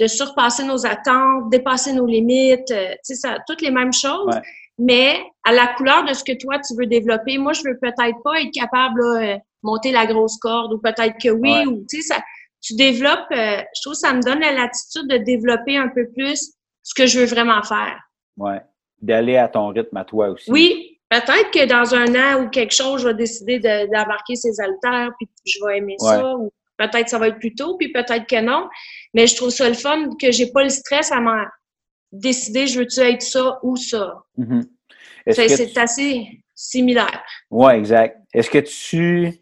de 0.00 0.06
surpasser 0.06 0.64
nos 0.64 0.84
attentes, 0.84 1.50
dépasser 1.50 1.92
nos 1.92 2.06
limites, 2.06 2.70
euh, 2.72 2.90
tu 2.92 2.98
sais, 3.02 3.14
ça 3.14 3.32
a 3.34 3.38
toutes 3.46 3.62
les 3.62 3.70
mêmes 3.70 3.92
choses. 3.92 4.34
Mais 4.78 5.22
à 5.44 5.52
la 5.52 5.68
couleur 5.68 6.04
de 6.04 6.12
ce 6.12 6.24
que 6.24 6.36
toi, 6.36 6.58
tu 6.58 6.74
veux 6.76 6.86
développer, 6.86 7.38
moi, 7.38 7.52
je 7.52 7.62
veux 7.64 7.78
peut-être 7.80 8.22
pas 8.24 8.40
être 8.40 8.50
capable 8.52 9.00
de 9.00 9.34
euh, 9.34 9.36
monter 9.62 9.92
la 9.92 10.06
grosse 10.06 10.36
corde, 10.38 10.72
ou 10.72 10.78
peut-être 10.78 11.14
que 11.22 11.28
oui, 11.28 11.64
ou 11.66 11.84
tu 11.88 12.02
sais, 12.02 12.14
ça, 12.14 12.22
tu 12.64 12.74
développes, 12.74 13.30
euh, 13.32 13.62
je 13.76 13.80
trouve 13.82 13.92
que 13.92 13.98
ça 13.98 14.14
me 14.14 14.22
donne 14.22 14.40
la 14.40 14.52
latitude 14.52 15.06
de 15.06 15.18
développer 15.18 15.76
un 15.76 15.88
peu 15.88 16.08
plus 16.14 16.54
ce 16.82 16.94
que 16.94 17.06
je 17.06 17.20
veux 17.20 17.26
vraiment 17.26 17.62
faire. 17.62 18.00
Oui. 18.38 18.54
D'aller 19.02 19.36
à 19.36 19.48
ton 19.48 19.68
rythme 19.68 19.96
à 19.98 20.04
toi 20.04 20.28
aussi. 20.28 20.50
Oui. 20.50 20.98
Peut-être 21.10 21.50
que 21.50 21.66
dans 21.66 21.94
un 21.94 22.14
an 22.14 22.42
ou 22.42 22.48
quelque 22.48 22.74
chose, 22.74 23.02
je 23.02 23.08
vais 23.08 23.14
décider 23.14 23.58
d'embarquer 23.58 24.34
ces 24.34 24.58
haltères, 24.60 25.10
puis 25.18 25.28
je 25.44 25.58
vais 25.64 25.78
aimer 25.78 25.96
ça, 25.98 26.34
ou 26.36 26.50
peut-être 26.78 27.08
ça 27.08 27.18
va 27.18 27.28
être 27.28 27.38
plus 27.38 27.54
tôt, 27.54 27.76
puis 27.76 27.92
peut-être 27.92 28.26
que 28.26 28.40
non. 28.40 28.68
Mais 29.12 29.26
je 29.26 29.36
trouve 29.36 29.50
ça 29.50 29.68
le 29.68 29.74
fun 29.74 30.08
que 30.20 30.32
j'ai 30.32 30.50
pas 30.50 30.62
le 30.62 30.70
stress 30.70 31.12
à 31.12 31.20
m'en 31.20 31.44
décider, 32.10 32.66
je 32.66 32.80
veux-tu 32.80 33.00
être 33.00 33.22
ça 33.22 33.58
ou 33.62 33.76
ça? 33.76 34.24
Mm-hmm. 34.38 34.66
C'est 35.30 35.78
assez 35.78 36.26
similaire. 36.54 37.22
Oui, 37.50 37.74
exact. 37.74 38.18
Est-ce 38.32 38.50
que 38.50 38.58
tu. 38.58 39.38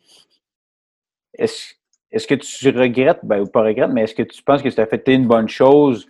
Est-ce 1.35 1.75
est-ce 2.13 2.27
que 2.27 2.35
tu 2.35 2.69
regrettes, 2.71 3.21
ben, 3.23 3.41
ou 3.41 3.47
pas 3.47 3.63
regrettes, 3.63 3.91
mais 3.91 4.03
est-ce 4.03 4.15
que 4.15 4.23
tu 4.23 4.43
penses 4.43 4.63
que 4.63 4.71
ça 4.71 4.83
a 4.83 4.87
fait 4.87 5.03
une 5.09 5.27
bonne 5.27 5.49
chose 5.49 6.07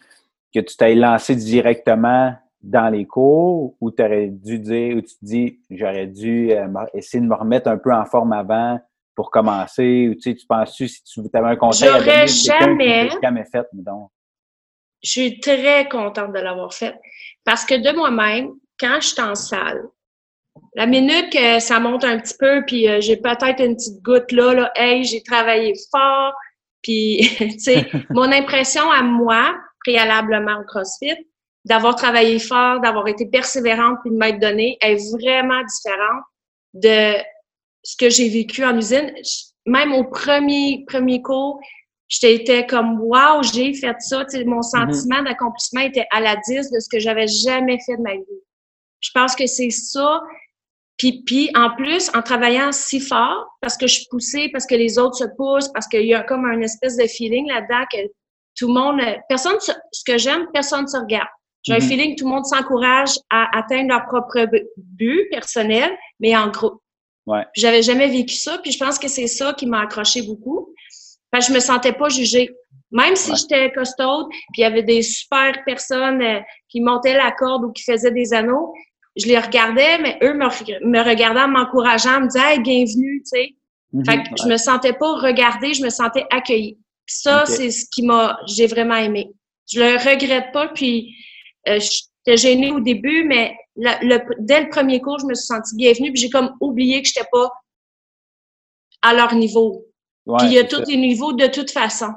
que 0.52 0.60
tu 0.60 0.76
t'aies 0.76 0.94
lancé 0.94 1.34
directement 1.36 2.34
dans 2.60 2.92
les 2.92 3.06
cours 3.06 3.74
ou 3.80 3.90
tu 3.90 4.02
aurais 4.02 4.28
dû 4.28 4.58
dire, 4.58 4.96
ou 4.96 5.00
tu 5.00 5.14
te 5.14 5.24
dis, 5.24 5.60
j'aurais 5.70 6.06
dû 6.06 6.52
euh, 6.52 6.66
essayer 6.94 7.20
de 7.20 7.28
me 7.28 7.34
remettre 7.34 7.68
un 7.68 7.78
peu 7.78 7.92
en 7.92 8.04
forme 8.04 8.32
avant 8.32 8.80
pour 9.14 9.30
commencer, 9.30 10.08
ou 10.08 10.14
tu 10.14 10.22
sais, 10.22 10.34
tu 10.34 10.46
penses-tu 10.46 10.88
si 10.88 11.02
tu 11.02 11.20
avais 11.32 11.48
un 11.48 11.56
conseil 11.56 11.88
à 11.88 11.98
donner 11.98 12.26
jamais, 12.26 13.10
jamais 13.22 13.44
fait, 13.44 13.66
donc. 13.72 14.10
Je 15.02 15.10
suis 15.10 15.40
très 15.40 15.88
contente 15.88 16.32
de 16.32 16.38
l'avoir 16.38 16.72
fait 16.72 16.94
parce 17.44 17.64
que 17.64 17.74
de 17.74 17.96
moi-même, 17.96 18.50
quand 18.78 19.00
je 19.00 19.08
suis 19.08 19.20
en 19.20 19.34
salle, 19.34 19.82
la 20.74 20.86
minute 20.86 21.30
que 21.30 21.60
ça 21.60 21.80
monte 21.80 22.04
un 22.04 22.18
petit 22.18 22.34
peu, 22.38 22.64
puis 22.66 22.88
euh, 22.88 23.00
j'ai 23.00 23.16
peut-être 23.16 23.60
une 23.60 23.76
petite 23.76 24.02
goutte 24.02 24.32
là, 24.32 24.54
là, 24.54 24.72
hey, 24.74 25.04
j'ai 25.04 25.22
travaillé 25.22 25.74
fort, 25.90 26.32
puis, 26.82 27.28
tu 27.38 27.58
sais, 27.58 27.90
mon 28.10 28.30
impression 28.32 28.90
à 28.90 29.02
moi, 29.02 29.54
préalablement 29.84 30.60
au 30.60 30.64
CrossFit, 30.64 31.16
d'avoir 31.64 31.94
travaillé 31.96 32.38
fort, 32.38 32.80
d'avoir 32.80 33.06
été 33.08 33.26
persévérante, 33.26 33.98
puis 34.02 34.10
de 34.10 34.16
m'être 34.16 34.40
donnée, 34.40 34.78
est 34.80 34.96
vraiment 35.12 35.62
différente 35.62 36.24
de 36.74 37.14
ce 37.82 37.96
que 37.96 38.10
j'ai 38.10 38.28
vécu 38.28 38.64
en 38.64 38.76
usine. 38.76 39.12
Même 39.66 39.92
au 39.92 40.04
premier, 40.04 40.84
premier 40.88 41.22
cours, 41.22 41.60
j'étais 42.08 42.66
comme, 42.66 43.00
wow, 43.00 43.42
j'ai 43.42 43.74
fait 43.74 43.94
ça. 44.00 44.24
Tu 44.24 44.38
sais, 44.38 44.44
mon 44.44 44.60
mm-hmm. 44.60 44.90
sentiment 44.92 45.22
d'accomplissement 45.22 45.82
était 45.82 46.06
à 46.10 46.20
la 46.20 46.36
10 46.36 46.70
de 46.70 46.80
ce 46.80 46.88
que 46.90 46.98
j'avais 46.98 47.28
jamais 47.28 47.78
fait 47.86 47.96
de 47.96 48.02
ma 48.02 48.14
vie. 48.14 48.42
Je 49.00 49.10
pense 49.14 49.36
que 49.36 49.46
c'est 49.46 49.70
ça 49.70 50.20
puis, 50.98 51.22
puis, 51.24 51.50
en 51.56 51.74
plus, 51.74 52.10
en 52.14 52.22
travaillant 52.22 52.70
si 52.72 53.00
fort, 53.00 53.46
parce 53.60 53.76
que 53.76 53.86
je 53.86 53.94
suis 53.94 54.06
poussée, 54.10 54.50
parce 54.52 54.66
que 54.66 54.74
les 54.74 54.98
autres 54.98 55.16
se 55.16 55.24
poussent, 55.36 55.68
parce 55.72 55.88
qu'il 55.88 56.06
y 56.06 56.14
a 56.14 56.22
comme 56.22 56.44
un 56.44 56.60
espèce 56.60 56.96
de 56.96 57.06
feeling 57.06 57.48
là-dedans 57.48 57.84
que 57.92 57.98
tout 58.58 58.68
le 58.68 58.74
monde, 58.74 59.00
personne, 59.28 59.56
ce 59.60 60.04
que 60.04 60.18
j'aime, 60.18 60.46
personne 60.52 60.82
ne 60.82 60.86
se 60.86 60.96
regarde. 60.96 61.28
J'ai 61.62 61.74
un 61.74 61.78
mm-hmm. 61.78 61.88
feeling 61.88 62.14
que 62.14 62.20
tout 62.20 62.28
le 62.28 62.34
monde 62.34 62.44
s'encourage 62.44 63.10
à 63.30 63.56
atteindre 63.56 63.88
leur 63.88 64.04
propre 64.06 64.46
but 64.76 65.28
personnel, 65.30 65.90
mais 66.20 66.36
en 66.36 66.48
groupe. 66.48 66.80
Ouais. 67.26 67.44
J'avais 67.54 67.82
jamais 67.82 68.08
vécu 68.08 68.34
ça, 68.34 68.58
puis 68.58 68.72
je 68.72 68.78
pense 68.78 68.98
que 68.98 69.08
c'est 69.08 69.28
ça 69.28 69.54
qui 69.54 69.66
m'a 69.66 69.82
accroché 69.82 70.22
beaucoup. 70.22 70.74
Parce 71.30 71.46
que 71.46 71.52
je 71.52 71.56
me 71.56 71.60
sentais 71.60 71.92
pas 71.92 72.08
jugée. 72.08 72.50
Même 72.90 73.16
si 73.16 73.34
j'étais 73.34 73.72
costaude, 73.72 74.26
puis 74.28 74.58
il 74.58 74.60
y 74.60 74.64
avait 74.64 74.82
des 74.82 75.00
super 75.00 75.64
personnes 75.64 76.20
euh, 76.20 76.40
qui 76.68 76.82
montaient 76.82 77.16
la 77.16 77.32
corde 77.32 77.64
ou 77.64 77.72
qui 77.72 77.84
faisaient 77.84 78.10
des 78.10 78.34
anneaux, 78.34 78.74
je 79.16 79.26
les 79.26 79.38
regardais, 79.38 79.98
mais 79.98 80.18
eux 80.22 80.34
me, 80.34 80.46
me 80.88 81.08
regardaient 81.08 81.42
en 81.42 81.48
m'encourageant, 81.48 82.20
me 82.20 82.28
disaient 82.28 82.54
hey, 82.54 82.60
bienvenue, 82.60 83.22
tu 83.22 83.38
sais. 83.38 83.54
Mhm, 83.92 84.04
fait 84.06 84.18
que 84.22 84.28
je 84.42 84.48
me 84.48 84.56
sentais 84.56 84.94
pas 84.94 85.14
regardée, 85.20 85.74
je 85.74 85.82
me 85.82 85.90
sentais 85.90 86.24
accueillie. 86.30 86.78
Puis 87.06 87.16
ça, 87.16 87.44
c'est 87.46 87.70
ce 87.70 87.84
qui 87.92 88.02
m'a, 88.02 88.38
j'ai 88.46 88.66
vraiment 88.66 88.96
aimé. 88.96 89.30
Je 89.70 89.80
le 89.80 89.96
regrette 89.96 90.52
pas, 90.52 90.68
puis 90.68 91.14
euh, 91.68 91.78
j'étais 91.78 92.36
gênée 92.36 92.70
au 92.70 92.80
début, 92.80 93.24
mais 93.24 93.54
le, 93.76 94.18
dès 94.38 94.62
le 94.62 94.68
premier 94.68 95.00
cours, 95.00 95.18
je 95.18 95.26
me 95.26 95.34
suis 95.34 95.46
sentie 95.46 95.76
bienvenue, 95.76 96.12
puis 96.12 96.22
j'ai 96.22 96.30
comme 96.30 96.54
oublié 96.60 97.02
que 97.02 97.08
j'étais 97.08 97.26
pas 97.30 97.50
à 99.02 99.14
leur 99.14 99.34
niveau. 99.34 99.84
puis 100.38 100.46
il 100.46 100.52
y 100.52 100.58
a 100.58 100.64
tous 100.64 100.88
les 100.88 100.96
niveaux 100.96 101.32
de 101.32 101.46
toute 101.48 101.70
façon. 101.70 102.12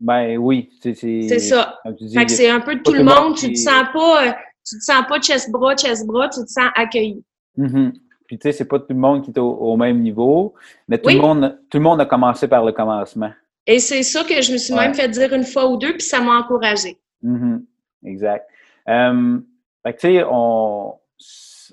Ben 0.00 0.36
oui, 0.36 0.70
c'est 0.80 0.94
C'est 0.94 1.38
ça. 1.40 1.80
fait 2.14 2.26
que 2.26 2.30
c'est 2.30 2.48
un 2.48 2.60
peu 2.60 2.76
de 2.76 2.82
tout 2.82 2.92
le 2.92 3.02
monde. 3.02 3.36
Tu 3.36 3.52
te 3.52 3.58
sens 3.58 3.84
pas, 3.92 4.28
euh, 4.28 4.32
tu 4.68 4.78
te 4.78 4.84
sens 4.84 5.04
pas 5.08 5.20
chest-bras, 5.20 5.76
chest-bras, 5.76 6.28
tu 6.28 6.40
te 6.40 6.50
sens 6.50 6.70
accueilli. 6.74 7.24
Mm-hmm. 7.56 7.92
Puis 8.26 8.38
tu 8.38 8.42
sais, 8.42 8.52
c'est 8.52 8.66
pas 8.66 8.78
tout 8.78 8.86
le 8.90 8.96
monde 8.96 9.22
qui 9.22 9.30
est 9.30 9.38
au, 9.38 9.76
même 9.76 10.00
niveau, 10.00 10.54
mais 10.86 10.98
tout, 10.98 11.08
le 11.08 11.20
monde, 11.20 11.58
tout 11.70 11.78
le 11.78 11.84
monde 11.84 12.00
a 12.00 12.06
commencé 12.06 12.46
par 12.46 12.64
le 12.64 12.72
commencement. 12.72 13.32
Et 13.66 13.78
c'est 13.78 14.02
ça 14.02 14.22
que 14.24 14.40
je 14.42 14.52
me 14.52 14.58
suis 14.58 14.74
même 14.74 14.94
fait 14.94 15.08
dire 15.08 15.32
une 15.32 15.44
fois 15.44 15.68
ou 15.68 15.76
deux, 15.76 15.92
puis 15.92 16.02
ça 16.02 16.20
m'a 16.20 16.38
encouragé. 16.38 16.98
Mm-hmm. 17.24 17.64
Exact. 18.04 18.46
Euh, 18.88 19.38
tu 19.86 19.92
sais, 19.98 20.24
on 20.24 20.94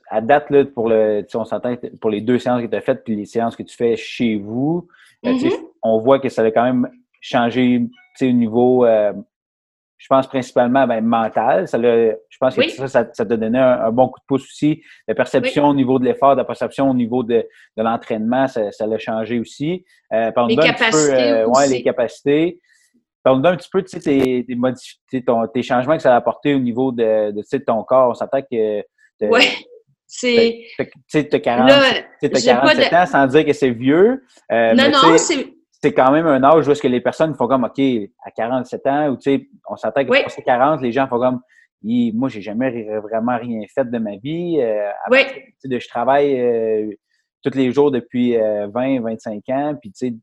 à 0.10 0.22
date, 0.22 0.50
là, 0.50 0.66
pour 0.66 0.90
le, 0.90 1.26
on 1.34 1.46
s'entend 1.46 1.76
pour 2.00 2.10
les 2.10 2.22
deux 2.22 2.40
séances 2.40 2.62
que 2.62 2.68
tu 2.68 2.76
as 2.76 2.82
faites, 2.82 3.04
puis 3.04 3.16
les 3.16 3.26
séances 3.26 3.56
que 3.56 3.64
tu 3.64 3.76
fais 3.76 3.96
chez 3.96 4.36
vous, 4.36 4.88
ben, 5.24 5.36
mm-hmm. 5.36 5.60
on 5.82 6.00
voit 6.00 6.20
que 6.20 6.30
ça 6.30 6.44
a 6.44 6.52
quand 6.52 6.64
même 6.64 6.90
changé 7.22 7.88
au 8.22 8.26
niveau 8.26 8.86
euh, 8.86 9.14
je 9.98 10.08
pense 10.08 10.28
principalement 10.28 10.86
ben, 10.88 11.04
mental. 11.04 11.68
Ça 11.68 11.80
je 11.82 12.38
pense 12.40 12.56
que 12.56 12.70
ça, 12.70 12.88
ça, 12.88 13.08
ça, 13.14 13.26
t'a 13.26 13.38
donné 13.38 13.58
un, 13.58 13.92
bon 13.92 14.08
coup 14.08 14.20
de 14.20 14.26
pouce 14.28 14.44
aussi. 14.44 14.82
La 15.08 15.16
perception 15.16 15.68
au 15.68 15.74
niveau 15.74 16.00
de 16.00 16.06
l'effort, 16.06 16.36
la 16.36 16.44
perception 16.44 16.90
au 16.90 16.94
niveau 16.94 17.24
de, 17.24 17.46
de 17.78 17.84
l'entraînement, 17.84 18.48
ça, 18.48 18.72
ça 18.72 18.86
l'a 18.88 18.98
changé 18.98 19.40
aussi. 19.40 19.86
Euh, 20.14 20.32
les 20.48 20.56
capacités 20.58 21.32
euh, 21.32 21.48
ouais, 21.48 21.68
les 21.68 21.84
capacités. 21.84 22.60
Parle-nous 23.24 23.48
un 23.48 23.56
petit 23.56 23.70
peu 23.72 23.82
de 23.82 23.88
tes, 23.88 24.46
tes, 25.10 25.24
tes 25.54 25.64
changements 25.64 25.96
que 25.96 26.04
ça 26.04 26.14
a 26.14 26.18
apporté 26.18 26.54
au 26.54 26.60
niveau 26.60 26.92
de, 26.92 27.32
de, 27.32 27.58
ton 27.58 27.84
corps. 27.84 28.12
On 28.12 28.14
s'entend 28.14 28.42
que... 28.42 28.84
Oui, 29.22 29.46
c'est... 30.06 30.62
Tu 30.78 30.86
sais, 31.08 31.28
40, 31.28 31.72
as 31.72 32.46
47 32.46 32.94
ans 32.94 33.06
sans 33.08 33.26
dire 33.26 33.46
que 33.46 33.54
c'est 33.54 33.72
vieux. 33.72 34.24
Euh, 34.52 34.74
non, 34.76 34.92
non, 34.92 35.18
c'est 35.18 35.55
c'est 35.86 35.94
quand 35.94 36.12
même 36.12 36.26
un 36.26 36.44
âge 36.44 36.68
où 36.68 36.72
est-ce 36.72 36.82
que 36.82 36.88
les 36.88 37.00
personnes 37.00 37.36
font 37.36 37.48
comme, 37.48 37.64
OK, 37.64 37.80
à 38.24 38.32
47 38.32 38.88
ans, 38.88 39.10
ou 39.10 39.18
tu 39.18 39.38
sais, 39.38 39.50
on 39.70 39.76
s'attend 39.76 40.04
que 40.04 40.10
oui. 40.10 40.24
40, 40.44 40.82
les 40.82 40.92
gens 40.92 41.08
font 41.08 41.20
comme, 41.20 41.42
moi, 41.84 42.28
j'ai 42.28 42.42
jamais 42.42 42.88
vraiment 43.02 43.38
rien 43.38 43.62
fait 43.72 43.86
de 43.86 43.98
ma 44.00 44.16
vie. 44.16 44.58
Euh, 44.60 44.90
oui. 45.12 45.20
je 45.64 45.88
travaille 45.88 46.40
euh, 46.40 46.90
tous 47.44 47.56
les 47.56 47.72
jours 47.72 47.92
depuis 47.92 48.36
20, 48.36 48.40
euh, 48.40 49.00
25 49.00 49.44
ans, 49.50 49.76
puis 49.80 49.92
tu 49.92 50.08
sais, 50.08 50.16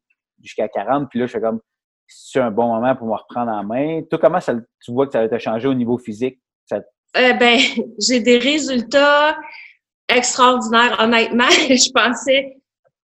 jusqu'à 0.43 0.67
40, 0.67 1.09
puis 1.09 1.21
là, 1.21 1.27
je 1.27 1.33
fais 1.33 1.41
comme, 1.41 1.61
c'est 2.09 2.41
un 2.41 2.51
bon 2.51 2.67
moment 2.67 2.97
pour 2.97 3.07
me 3.07 3.15
reprendre 3.15 3.53
en 3.53 3.63
main. 3.63 4.03
Toi, 4.11 4.19
comment 4.19 4.41
ça, 4.41 4.55
tu 4.85 4.93
vois 4.93 5.07
que 5.07 5.13
ça 5.13 5.25
va 5.25 5.39
changé 5.39 5.69
au 5.69 5.75
niveau 5.75 5.97
physique? 5.97 6.41
ben, 7.15 7.59
j'ai 8.01 8.19
des 8.19 8.39
résultats 8.39 9.37
extraordinaires, 10.09 10.97
honnêtement. 10.99 11.49
je 11.51 11.93
pensais 11.93 12.57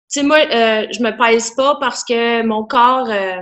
sais, 0.08 0.24
moi, 0.24 0.38
euh, 0.38 0.88
je 0.92 1.02
me 1.02 1.18
pèse 1.18 1.52
pas 1.56 1.76
parce 1.80 2.04
que 2.04 2.44
mon 2.44 2.64
corps, 2.64 3.10
euh, 3.10 3.42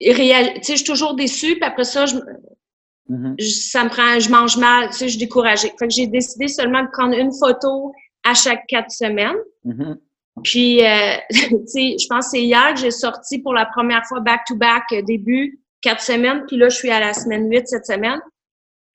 réel, 0.00 0.54
tu 0.56 0.64
sais, 0.64 0.72
je 0.72 0.78
suis 0.78 0.84
toujours 0.84 1.14
déçue, 1.14 1.54
puis 1.56 1.64
après 1.64 1.84
ça, 1.84 2.04
mm-hmm. 2.04 3.34
je, 3.38 3.46
ça 3.46 3.84
me 3.84 3.90
prend, 3.90 4.18
je 4.18 4.30
mange 4.30 4.56
mal, 4.56 4.88
tu 4.88 4.94
sais, 4.94 5.04
je 5.06 5.10
suis 5.10 5.18
découragée. 5.18 5.72
Fait 5.78 5.86
que 5.86 5.94
j'ai 5.94 6.06
décidé 6.06 6.48
seulement 6.48 6.82
de 6.82 6.88
prendre 6.90 7.16
une 7.16 7.32
photo 7.32 7.92
à 8.24 8.34
chaque 8.34 8.66
quatre 8.68 8.90
semaines. 8.90 9.36
Mm-hmm. 9.66 9.96
Puis, 10.42 10.84
euh, 10.84 11.16
tu 11.30 11.66
sais, 11.66 11.96
je 11.98 12.06
pense 12.08 12.26
que 12.26 12.30
c'est 12.32 12.42
hier 12.42 12.74
que 12.74 12.80
j'ai 12.80 12.90
sorti 12.90 13.38
pour 13.38 13.54
la 13.54 13.66
première 13.66 14.04
fois 14.06 14.20
back-to-back 14.20 14.84
-back, 14.90 15.04
début 15.04 15.60
quatre 15.82 16.00
semaines, 16.00 16.44
puis 16.48 16.56
là, 16.56 16.70
je 16.70 16.76
suis 16.76 16.90
à 16.90 16.98
la 16.98 17.12
semaine 17.12 17.50
8 17.50 17.68
cette 17.68 17.86
semaine. 17.86 18.18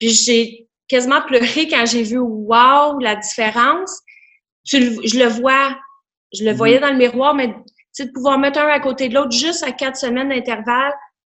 Puis 0.00 0.10
j'ai 0.10 0.68
quasiment 0.88 1.22
pleuré 1.22 1.68
quand 1.68 1.86
j'ai 1.86 2.02
vu, 2.02 2.18
wow, 2.18 2.98
la 2.98 3.14
différence. 3.14 4.00
je 4.64 5.18
le 5.18 5.28
vois, 5.28 5.76
je 6.32 6.44
le 6.44 6.52
voyais 6.52 6.78
mm-hmm. 6.78 6.80
dans 6.80 6.90
le 6.90 6.96
miroir, 6.96 7.34
mais 7.34 7.48
de 7.48 8.10
pouvoir 8.12 8.38
mettre 8.38 8.58
un 8.58 8.68
à 8.68 8.80
côté 8.80 9.08
de 9.08 9.14
l'autre 9.14 9.32
juste 9.32 9.62
à 9.62 9.72
quatre 9.72 9.96
semaines 9.96 10.28
d'intervalle, 10.28 10.92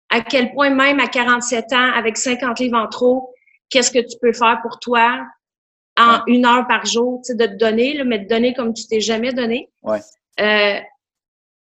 à 0.09 0.21
quel 0.21 0.51
point 0.53 0.69
même 0.69 0.99
à 0.99 1.07
47 1.07 1.73
ans, 1.73 1.91
avec 1.93 2.17
50 2.17 2.59
livres 2.59 2.77
en 2.77 2.87
trop, 2.87 3.33
qu'est-ce 3.69 3.91
que 3.91 3.99
tu 3.99 4.17
peux 4.21 4.33
faire 4.33 4.59
pour 4.61 4.79
toi 4.79 5.19
en 5.97 6.23
une 6.27 6.45
heure 6.45 6.67
par 6.67 6.85
jour, 6.85 7.21
tu 7.25 7.31
sais, 7.31 7.35
de 7.35 7.47
te 7.47 7.57
donner, 7.57 7.93
là, 7.95 8.03
mais 8.03 8.19
de 8.19 8.27
donner 8.27 8.53
comme 8.53 8.73
tu 8.73 8.85
t'es 8.87 8.99
jamais 8.99 9.33
donné. 9.33 9.69
Ouais. 9.81 9.99
Euh, 10.39 10.79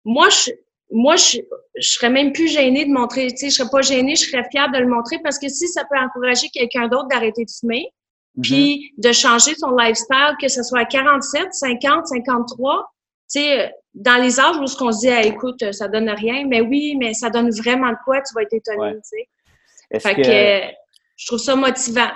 moi, 0.06 0.30
je, 0.30 0.52
moi, 0.92 1.18
je, 1.18 1.40
je 1.76 1.90
serais 1.90 2.10
même 2.10 2.32
plus 2.32 2.48
gênée 2.48 2.86
de 2.86 2.92
montrer, 2.92 3.28
tu 3.28 3.38
sais, 3.38 3.50
je 3.50 3.56
serais 3.56 3.70
pas 3.70 3.82
gênée, 3.82 4.16
je 4.16 4.30
serais 4.30 4.44
fière 4.50 4.72
de 4.72 4.78
le 4.78 4.88
montrer 4.88 5.20
parce 5.24 5.38
que 5.38 5.50
si 5.50 5.68
ça 5.68 5.84
peut 5.84 5.98
encourager 5.98 6.48
quelqu'un 6.50 6.88
d'autre 6.88 7.08
d'arrêter 7.10 7.44
de 7.44 7.52
fumer, 7.52 7.90
mm-hmm. 8.38 8.42
puis 8.42 8.94
de 8.98 9.12
changer 9.12 9.56
son 9.56 9.72
lifestyle, 9.76 10.36
que 10.42 10.48
ce 10.48 10.64
soit 10.64 10.80
à 10.80 10.86
47, 10.86 11.54
50, 11.54 12.08
53, 12.08 12.78
tu 12.78 12.93
sais, 13.40 13.72
dans 13.94 14.22
les 14.22 14.40
âges 14.40 14.58
où 14.58 14.64
on 14.64 14.92
se 14.92 15.00
dit, 15.00 15.10
ah, 15.10 15.24
écoute, 15.24 15.72
ça 15.72 15.88
donne 15.88 16.10
rien, 16.10 16.46
mais 16.48 16.62
oui, 16.62 16.96
mais 17.00 17.14
ça 17.14 17.30
donne 17.30 17.50
vraiment 17.52 17.90
de 17.90 17.98
quoi, 18.04 18.22
tu 18.22 18.34
vas 18.34 18.42
être 18.42 18.54
étonné, 18.54 18.94
tu 18.96 19.02
sais. 19.04 20.00
Fait 20.00 20.16
que, 20.16 20.74
je 21.16 21.28
trouve 21.28 21.40
ça 21.40 21.56
motivant. 21.56 22.10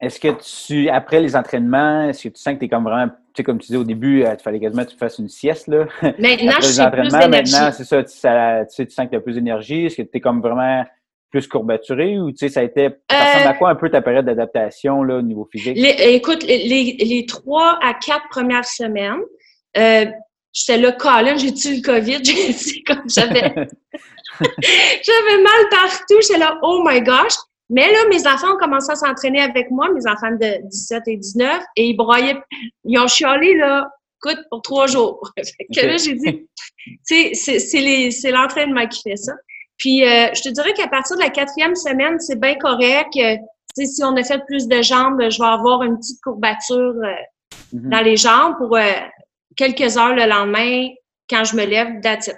Est-ce 0.00 0.18
que 0.18 0.28
tu, 0.66 0.88
après 0.88 1.20
les 1.20 1.36
entraînements, 1.36 2.08
est-ce 2.08 2.24
que 2.24 2.34
tu 2.34 2.40
sens 2.40 2.54
que 2.54 2.58
tu 2.60 2.64
es 2.64 2.68
comme 2.68 2.84
vraiment, 2.84 3.06
tu 3.08 3.14
sais, 3.36 3.44
comme 3.44 3.58
tu 3.58 3.66
disais 3.66 3.78
au 3.78 3.84
début, 3.84 4.22
il 4.22 4.36
fallait 4.42 4.58
quasiment 4.58 4.84
que 4.84 4.90
tu 4.90 4.96
fasses 4.96 5.18
une 5.18 5.28
sieste, 5.28 5.68
là? 5.68 5.86
Maintenant, 6.18 6.54
je 6.60 6.66
suis 6.66 6.90
plus 6.90 7.08
d'énergie. 7.08 7.52
Maintenant, 7.52 7.72
c'est 7.72 7.84
ça, 7.84 8.02
tu, 8.02 8.10
sais, 8.10 8.86
tu 8.86 8.92
sens 8.92 9.06
que 9.06 9.10
tu 9.10 9.16
as 9.16 9.20
plus 9.20 9.34
d'énergie. 9.34 9.86
Est-ce 9.86 9.98
que 9.98 10.02
tu 10.02 10.16
es 10.16 10.20
comme 10.20 10.40
vraiment 10.40 10.84
plus 11.30 11.46
courbaturé 11.46 12.18
ou, 12.18 12.30
tu 12.30 12.38
sais, 12.38 12.48
ça 12.48 12.60
a 12.60 12.62
été, 12.64 12.90
ça 13.08 13.24
ressemble 13.24 13.46
à 13.46 13.50
euh, 13.50 13.54
quoi 13.54 13.70
un 13.70 13.74
peu 13.74 13.90
ta 13.90 14.02
période 14.02 14.26
d'adaptation, 14.26 15.02
là, 15.02 15.16
au 15.16 15.22
niveau 15.22 15.48
physique? 15.50 15.78
écoute, 15.78 16.42
les, 16.42 16.96
les, 16.98 17.26
trois 17.26 17.78
à 17.82 17.94
quatre 17.94 18.28
premières 18.28 18.66
semaines, 18.66 19.20
euh, 19.78 20.06
j'étais 20.52 20.78
là, 20.78 20.92
Colin, 20.92 21.36
j'ai-tu 21.36 21.76
le 21.76 21.82
COVID? 21.82 22.24
J'ai 22.24 22.82
comme 22.84 23.02
j'avais, 23.06 23.42
j'avais 24.40 25.42
mal 25.42 25.68
partout. 25.70 26.20
J'étais 26.20 26.38
là, 26.38 26.58
oh 26.62 26.82
my 26.86 27.00
gosh. 27.00 27.34
Mais 27.70 27.90
là, 27.90 27.98
mes 28.10 28.26
enfants 28.26 28.54
ont 28.54 28.58
commencé 28.58 28.92
à 28.92 28.96
s'entraîner 28.96 29.40
avec 29.40 29.70
moi, 29.70 29.88
mes 29.92 30.06
enfants 30.06 30.32
de 30.32 30.68
17 30.68 31.02
et 31.06 31.16
19, 31.16 31.62
et 31.76 31.86
ils 31.86 31.96
broyaient, 31.96 32.36
ils 32.84 32.98
ont 32.98 33.06
chialé, 33.06 33.54
là, 33.54 33.88
écoute, 34.22 34.44
pour 34.50 34.60
trois 34.60 34.86
jours. 34.86 35.32
que 35.74 35.86
là, 35.86 35.96
j'ai 35.96 36.14
dit, 36.14 36.46
tu 37.08 37.34
sais, 37.34 38.10
c'est 38.10 38.30
l'entraînement 38.30 38.86
qui 38.86 39.00
fait 39.02 39.16
ça. 39.16 39.32
Puis, 39.78 40.04
euh, 40.04 40.28
je 40.34 40.42
te 40.42 40.48
dirais 40.50 40.74
qu'à 40.74 40.88
partir 40.88 41.16
de 41.16 41.22
la 41.22 41.30
quatrième 41.30 41.74
semaine, 41.74 42.20
c'est 42.20 42.38
bien 42.38 42.56
correct. 42.56 43.16
Euh, 43.16 43.36
si 43.74 44.04
on 44.04 44.14
a 44.16 44.22
fait 44.22 44.44
plus 44.46 44.68
de 44.68 44.82
jambes, 44.82 45.18
je 45.30 45.38
vais 45.38 45.48
avoir 45.48 45.82
une 45.82 45.96
petite 45.96 46.20
courbature 46.20 46.76
euh, 46.76 47.14
mm-hmm. 47.74 47.88
dans 47.88 48.02
les 48.02 48.16
jambes 48.16 48.56
pour 48.58 48.76
quelques 49.56 49.96
heures 49.96 50.14
le 50.14 50.26
lendemain, 50.26 50.88
quand 51.28 51.44
je 51.44 51.56
me 51.56 51.64
lève, 51.64 52.00
that's 52.02 52.30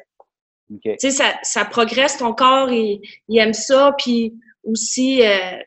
Tu 0.82 0.94
sais, 0.98 1.10
ça, 1.10 1.34
ça 1.42 1.64
progresse, 1.64 2.18
ton 2.18 2.32
corps, 2.32 2.70
il, 2.70 3.00
il 3.28 3.38
aime 3.38 3.52
ça, 3.52 3.94
puis 3.98 4.34
aussi, 4.64 5.22
euh, 5.22 5.58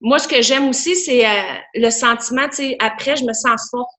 moi, 0.00 0.18
ce 0.18 0.28
que 0.28 0.42
j'aime 0.42 0.68
aussi, 0.68 0.94
c'est 0.94 1.26
euh, 1.26 1.54
le 1.74 1.90
sentiment, 1.90 2.48
tu 2.48 2.56
sais, 2.56 2.76
après, 2.80 3.16
je 3.16 3.24
me 3.24 3.32
sens 3.32 3.68
forte. 3.70 3.90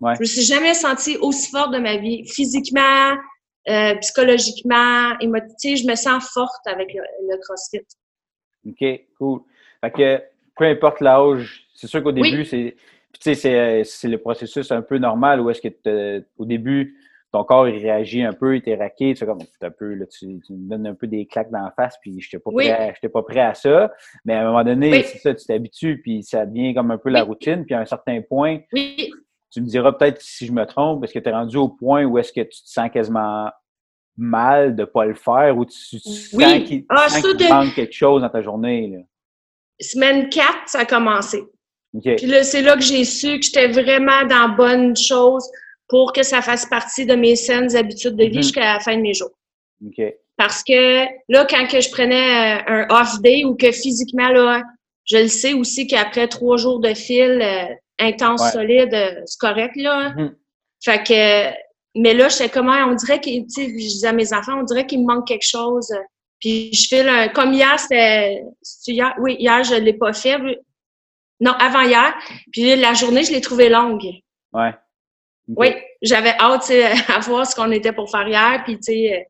Ouais. 0.00 0.14
Je 0.16 0.20
me 0.20 0.24
suis 0.24 0.42
jamais 0.42 0.74
sentie 0.74 1.16
aussi 1.18 1.50
forte 1.50 1.72
de 1.72 1.78
ma 1.78 1.96
vie, 1.96 2.26
physiquement, 2.28 3.14
euh, 3.68 3.94
psychologiquement, 3.96 5.18
émotivement. 5.20 5.76
Je 5.76 5.86
me 5.86 5.94
sens 5.94 6.28
forte 6.32 6.66
avec 6.66 6.92
le, 6.92 7.36
CrossFit. 7.42 7.86
OK, 8.66 9.00
cool. 9.18 9.40
Fait 9.80 9.90
que 9.90 10.22
peu 10.56 10.64
importe 10.64 11.00
l'âge, 11.00 11.66
c'est 11.74 11.86
sûr 11.86 12.02
qu'au 12.02 12.12
début, 12.12 12.44
c'est 12.44 12.76
tu 13.24 13.34
sais, 13.34 13.82
c'est 13.84 14.08
le 14.08 14.18
processus 14.18 14.70
un 14.70 14.82
peu 14.82 14.98
normal 14.98 15.40
ou 15.40 15.48
est-ce 15.48 15.62
que 15.62 16.24
au 16.36 16.44
début, 16.44 16.98
ton 17.32 17.42
corps 17.42 17.68
il 17.68 17.82
réagit 17.82 18.22
un 18.22 18.32
peu, 18.32 18.56
il 18.56 18.62
t'est 18.62 18.76
raqué, 18.76 19.14
tu 19.14 19.24
comme 19.24 19.40
un 19.60 19.70
peu, 19.70 19.94
là, 19.94 20.06
tu, 20.06 20.26
me 20.26 20.68
donnes 20.68 20.86
un 20.86 20.94
peu 20.94 21.06
des 21.06 21.26
claques 21.26 21.50
dans 21.50 21.64
la 21.64 21.72
face, 21.74 21.96
puis 22.00 22.20
je 22.20 22.28
n'étais 22.28 22.38
pas, 22.38 22.50
prêt, 22.52 23.08
pas 23.12 23.22
prêt 23.22 23.40
à 23.40 23.54
ça. 23.54 23.90
Mais 24.24 24.34
à 24.34 24.42
un 24.42 24.44
moment 24.44 24.62
donné, 24.62 25.02
c'est 25.02 25.18
ça, 25.18 25.34
tu 25.34 25.44
t'habitues, 25.44 26.00
puis 26.02 26.22
ça 26.22 26.46
devient 26.46 26.74
comme 26.74 26.90
un 26.90 26.98
peu 26.98 27.08
la 27.08 27.24
routine, 27.24 27.64
puis 27.64 27.74
à 27.74 27.80
un 27.80 27.86
certain 27.86 28.20
point, 28.20 28.60
tu 28.72 29.60
me 29.60 29.66
diras 29.66 29.92
peut-être 29.92 30.20
si 30.20 30.46
je 30.46 30.52
me 30.52 30.64
trompe, 30.64 31.00
parce 31.00 31.12
que 31.12 31.18
tu 31.18 31.28
es 31.28 31.32
rendu 31.32 31.56
au 31.56 31.68
point 31.68 32.04
où 32.04 32.18
est-ce 32.18 32.32
que 32.32 32.42
tu 32.42 32.62
te 32.62 32.68
sens 32.68 32.90
quasiment 32.90 33.50
mal 34.16 34.76
de 34.76 34.82
ne 34.82 34.86
pas 34.86 35.06
le 35.06 35.14
faire, 35.14 35.56
ou 35.56 35.64
tu, 35.64 35.98
sens 35.98 36.28
qu'il 36.66 36.84
ah, 36.90 37.08
manque 37.50 37.74
quelque 37.74 37.94
chose 37.94 38.22
dans 38.22 38.28
ta 38.28 38.42
journée. 38.42 38.88
Là? 38.90 38.98
Semaine 39.80 40.28
4, 40.28 40.46
ça 40.66 40.80
a 40.80 40.84
commencé. 40.84 41.42
Puis 42.02 42.26
là, 42.26 42.42
c'est 42.42 42.62
là 42.62 42.74
que 42.74 42.82
j'ai 42.82 43.04
su 43.04 43.38
que 43.38 43.44
j'étais 43.44 43.68
vraiment 43.68 44.24
dans 44.24 44.48
bonne 44.56 44.96
chose 44.96 45.48
pour 45.88 46.12
que 46.12 46.22
ça 46.22 46.42
fasse 46.42 46.66
partie 46.66 47.06
de 47.06 47.14
mes 47.14 47.36
saines 47.36 47.76
habitudes 47.76 48.16
de 48.16 48.24
vie 48.24 48.36
mhm. 48.36 48.42
jusqu'à 48.42 48.74
la 48.74 48.80
fin 48.80 48.96
de 48.96 49.02
mes 49.02 49.14
jours. 49.14 49.30
Parce 50.36 50.64
que 50.64 51.04
là, 51.28 51.46
quand 51.48 51.66
que 51.68 51.80
je 51.80 51.90
prenais 51.90 52.58
euh, 52.58 52.62
un 52.66 52.86
off 52.90 53.20
day 53.22 53.44
ou 53.44 53.54
que 53.54 53.70
physiquement, 53.70 54.28
là, 54.30 54.62
je 55.04 55.18
le 55.18 55.28
sais 55.28 55.52
aussi 55.52 55.86
qu'après 55.86 56.26
trois 56.26 56.56
jours 56.56 56.80
de 56.80 56.94
fil 56.94 57.40
euh, 57.42 57.74
intense, 58.00 58.42
solide, 58.52 58.92
euh, 58.92 59.20
c'est 59.26 59.38
correct, 59.38 59.76
là. 59.76 60.10
Mhm. 60.10 60.34
Fait 60.82 61.02
que, 61.06 61.56
mais 61.94 62.14
là, 62.14 62.28
je 62.28 62.34
sais 62.34 62.48
comment, 62.48 62.74
on 62.88 62.94
dirait 62.94 63.20
que, 63.20 63.28
tu 63.28 63.44
sais, 63.48 63.66
je 63.66 63.74
disais 63.74 64.08
à 64.08 64.12
mes 64.12 64.32
enfants, 64.32 64.58
on 64.58 64.64
dirait 64.64 64.86
qu'il 64.86 65.00
me 65.00 65.06
manque 65.06 65.28
quelque 65.28 65.46
chose. 65.46 65.92
Puis 66.40 66.72
je 66.72 66.88
file 66.88 67.08
un, 67.08 67.28
comme 67.28 67.52
hier, 67.52 67.78
c'était, 67.78 68.42
hier, 68.88 69.14
oui, 69.20 69.36
hier, 69.38 69.62
je 69.62 69.76
l'ai 69.76 69.92
pas 69.92 70.12
fait. 70.12 70.36
Non, 71.40 71.52
avant 71.52 71.82
hier. 71.82 72.14
Puis 72.52 72.76
la 72.76 72.94
journée, 72.94 73.24
je 73.24 73.32
l'ai 73.32 73.40
trouvée 73.40 73.68
longue. 73.68 74.06
Ouais. 74.52 74.74
Oui, 75.48 75.74
j'avais 76.02 76.34
hâte 76.38 76.70
à 77.08 77.20
voir 77.20 77.46
ce 77.46 77.54
qu'on 77.54 77.70
était 77.70 77.92
pour 77.92 78.10
faire 78.10 78.26
hier. 78.26 78.62
Puis, 78.64 78.76
tu 78.76 78.82
sais, 78.82 79.14
euh, 79.14 79.22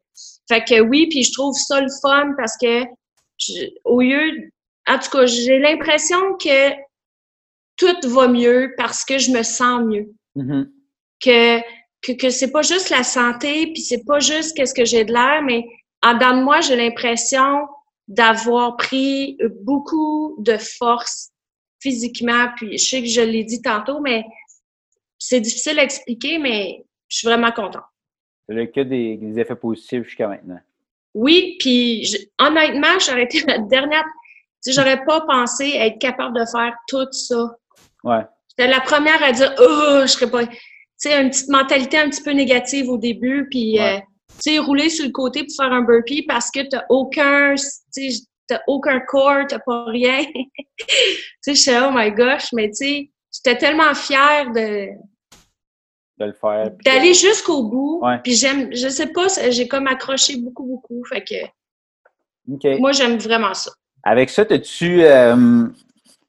fait 0.49 0.64
que 0.64 0.81
oui, 0.81 1.09
puis 1.09 1.23
je 1.23 1.33
trouve 1.33 1.55
ça 1.55 1.81
le 1.81 1.88
fun 2.03 2.35
parce 2.37 2.57
que 2.57 2.85
au 3.85 4.01
lieu, 4.01 4.51
en 4.87 4.99
tout 4.99 5.11
cas, 5.11 5.27
j'ai 5.27 5.59
l'impression 5.59 6.37
que 6.37 6.71
tout 7.77 8.09
va 8.11 8.29
mieux 8.29 8.75
parce 8.77 9.05
que 9.05 9.19
je 9.19 9.31
me 9.33 9.43
sens 9.43 9.83
mieux. 9.83 10.14
Mm-hmm. 10.37 10.67
Que, 11.21 11.61
que, 12.03 12.12
que 12.12 12.31
c'est 12.31 12.53
pas 12.53 12.62
juste 12.62 12.90
la 12.90 13.03
santé, 13.03 13.73
puis 13.73 13.83
c'est 13.83 14.05
pas 14.05 14.21
juste 14.21 14.57
qu'est-ce 14.57 14.75
que 14.75 14.85
j'ai 14.85 15.05
de 15.05 15.12
l'air, 15.12 15.43
mais 15.43 15.64
en 16.03 16.14
dedans 16.14 16.37
de 16.37 16.43
moi, 16.43 16.61
j'ai 16.61 16.77
l'impression 16.77 17.67
d'avoir 18.07 18.77
pris 18.77 19.38
beaucoup 19.62 20.37
de 20.38 20.59
force 20.59 21.31
physiquement. 21.85 22.49
Puis 22.57 22.79
je 22.79 22.88
sais 22.88 23.03
que 23.03 23.09
je 23.09 23.20
l'ai 23.20 23.44
dit 23.44 23.61
tantôt, 23.61 24.01
mais 24.01 24.25
c'est 25.18 25.40
difficile 25.40 25.79
à 25.79 25.85
expliquer, 25.85 26.38
mais 26.38 26.85
je 27.09 27.18
suis 27.18 27.29
vraiment 27.29 27.53
contente. 27.53 27.85
Tu 28.49 28.59
a 28.59 28.66
que 28.66 28.81
des, 28.81 29.38
effets 29.38 29.55
positifs 29.55 30.05
jusqu'à 30.05 30.29
maintenant. 30.29 30.61
Oui, 31.14 31.57
puis 31.61 32.07
honnêtement, 32.38 32.99
j'aurais 32.99 33.25
été 33.25 33.40
la 33.47 33.59
dernière. 33.59 34.05
Tu 34.62 34.73
sais, 34.73 34.73
j'aurais 34.73 35.05
pas 35.05 35.20
pensé 35.23 35.73
être 35.77 35.99
capable 35.99 36.38
de 36.38 36.44
faire 36.44 36.75
tout 36.88 37.07
ça. 37.12 37.57
Ouais. 38.03 38.23
J'étais 38.49 38.70
la 38.70 38.81
première 38.81 39.23
à 39.23 39.33
dire, 39.33 39.55
oh, 39.59 40.01
je 40.03 40.07
serais 40.07 40.31
pas. 40.31 40.47
Tu 40.47 40.57
sais, 40.97 41.20
une 41.20 41.31
petite 41.31 41.49
mentalité 41.49 41.99
un 41.99 42.09
petit 42.09 42.23
peu 42.23 42.33
négative 42.33 42.88
au 42.88 42.99
début, 42.99 43.47
puis, 43.51 43.79
euh, 43.79 43.99
tu 44.42 44.53
sais, 44.53 44.59
rouler 44.59 44.88
sur 44.90 45.05
le 45.05 45.12
côté 45.12 45.44
pour 45.44 45.55
faire 45.57 45.73
un 45.73 45.83
burpee 45.83 46.23
parce 46.23 46.51
que 46.51 46.61
tu 46.61 46.77
aucun, 46.88 47.55
tu 47.55 48.11
sais, 48.11 48.25
t'as 48.47 48.61
aucun 48.66 49.01
corps, 49.01 49.47
t'as 49.49 49.59
pas 49.59 49.85
rien. 49.87 50.25
tu 51.45 51.55
sais, 51.55 51.55
je 51.55 51.63
sais, 51.63 51.81
oh 51.81 51.91
my 51.93 52.11
gosh, 52.11 52.53
mais 52.53 52.69
tu 52.69 52.77
sais, 52.77 53.11
j'étais 53.33 53.59
tellement 53.59 53.95
fière 53.95 54.51
de, 54.53 54.89
de 56.19 56.25
le 56.27 56.33
faire. 56.33 56.71
D'aller 56.85 57.15
jusqu'au 57.15 57.65
bout. 57.65 58.03
Puis 58.23 58.35
j'aime, 58.35 58.75
je 58.75 58.89
sais 58.89 59.09
pas, 59.09 59.27
j'ai 59.51 59.69
comme 59.69 59.87
accroché 59.87 60.37
beaucoup, 60.37 60.65
beaucoup. 60.65 61.03
Fait 61.05 61.25
que. 61.25 62.79
Moi, 62.79 62.93
j'aime 62.93 63.17
vraiment 63.17 63.55
ça. 63.55 63.73
Avec 64.03 64.31
ça, 64.31 64.43
as-tu. 64.49 65.03
Euh, 65.03 65.67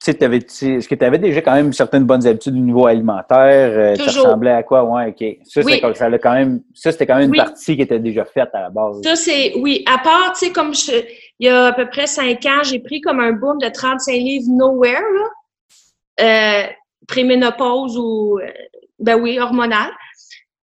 est-ce 0.07 0.87
que 0.87 0.95
tu 0.95 1.05
avais 1.05 1.17
déjà 1.17 1.41
quand 1.41 1.53
même 1.53 1.73
certaines 1.73 2.03
bonnes 2.03 2.25
habitudes 2.27 2.53
au 2.53 2.59
niveau 2.59 2.85
alimentaire? 2.85 3.71
Euh, 3.71 3.95
ça 3.95 4.05
ressemblait 4.05 4.51
à 4.51 4.63
quoi? 4.63 4.83
Ouais, 4.83 5.07
OK. 5.07 5.37
Ça, 5.43 5.61
ça, 5.93 6.17
quand 6.17 6.33
même, 6.33 6.61
ça 6.73 6.91
c'était 6.91 7.05
quand 7.05 7.17
même 7.17 7.33
une 7.33 7.35
partie 7.35 7.75
qui 7.75 7.81
était 7.81 7.99
déjà 7.99 8.25
faite 8.25 8.49
à 8.53 8.61
la 8.61 8.69
base. 8.69 9.01
Ça, 9.03 9.15
c'est, 9.15 9.53
oui. 9.57 9.83
À 9.87 9.97
part, 9.97 10.33
tu 10.33 10.45
sais, 10.45 10.51
comme 10.51 10.73
je, 10.73 10.91
il 11.39 11.47
y 11.47 11.49
a 11.49 11.67
à 11.67 11.73
peu 11.73 11.87
près 11.89 12.07
cinq 12.07 12.45
ans, 12.45 12.63
j'ai 12.63 12.79
pris 12.79 13.01
comme 13.01 13.19
un 13.19 13.31
boom 13.31 13.57
de 13.57 13.69
35 13.69 14.11
livres 14.13 14.47
nowhere, 14.49 15.01
là. 15.01 15.29
Euh, 16.21 16.67
préménopause 17.07 17.97
ou 17.97 18.39
euh, 18.39 18.47
ben 18.99 19.19
oui, 19.19 19.39
hormonal. 19.39 19.89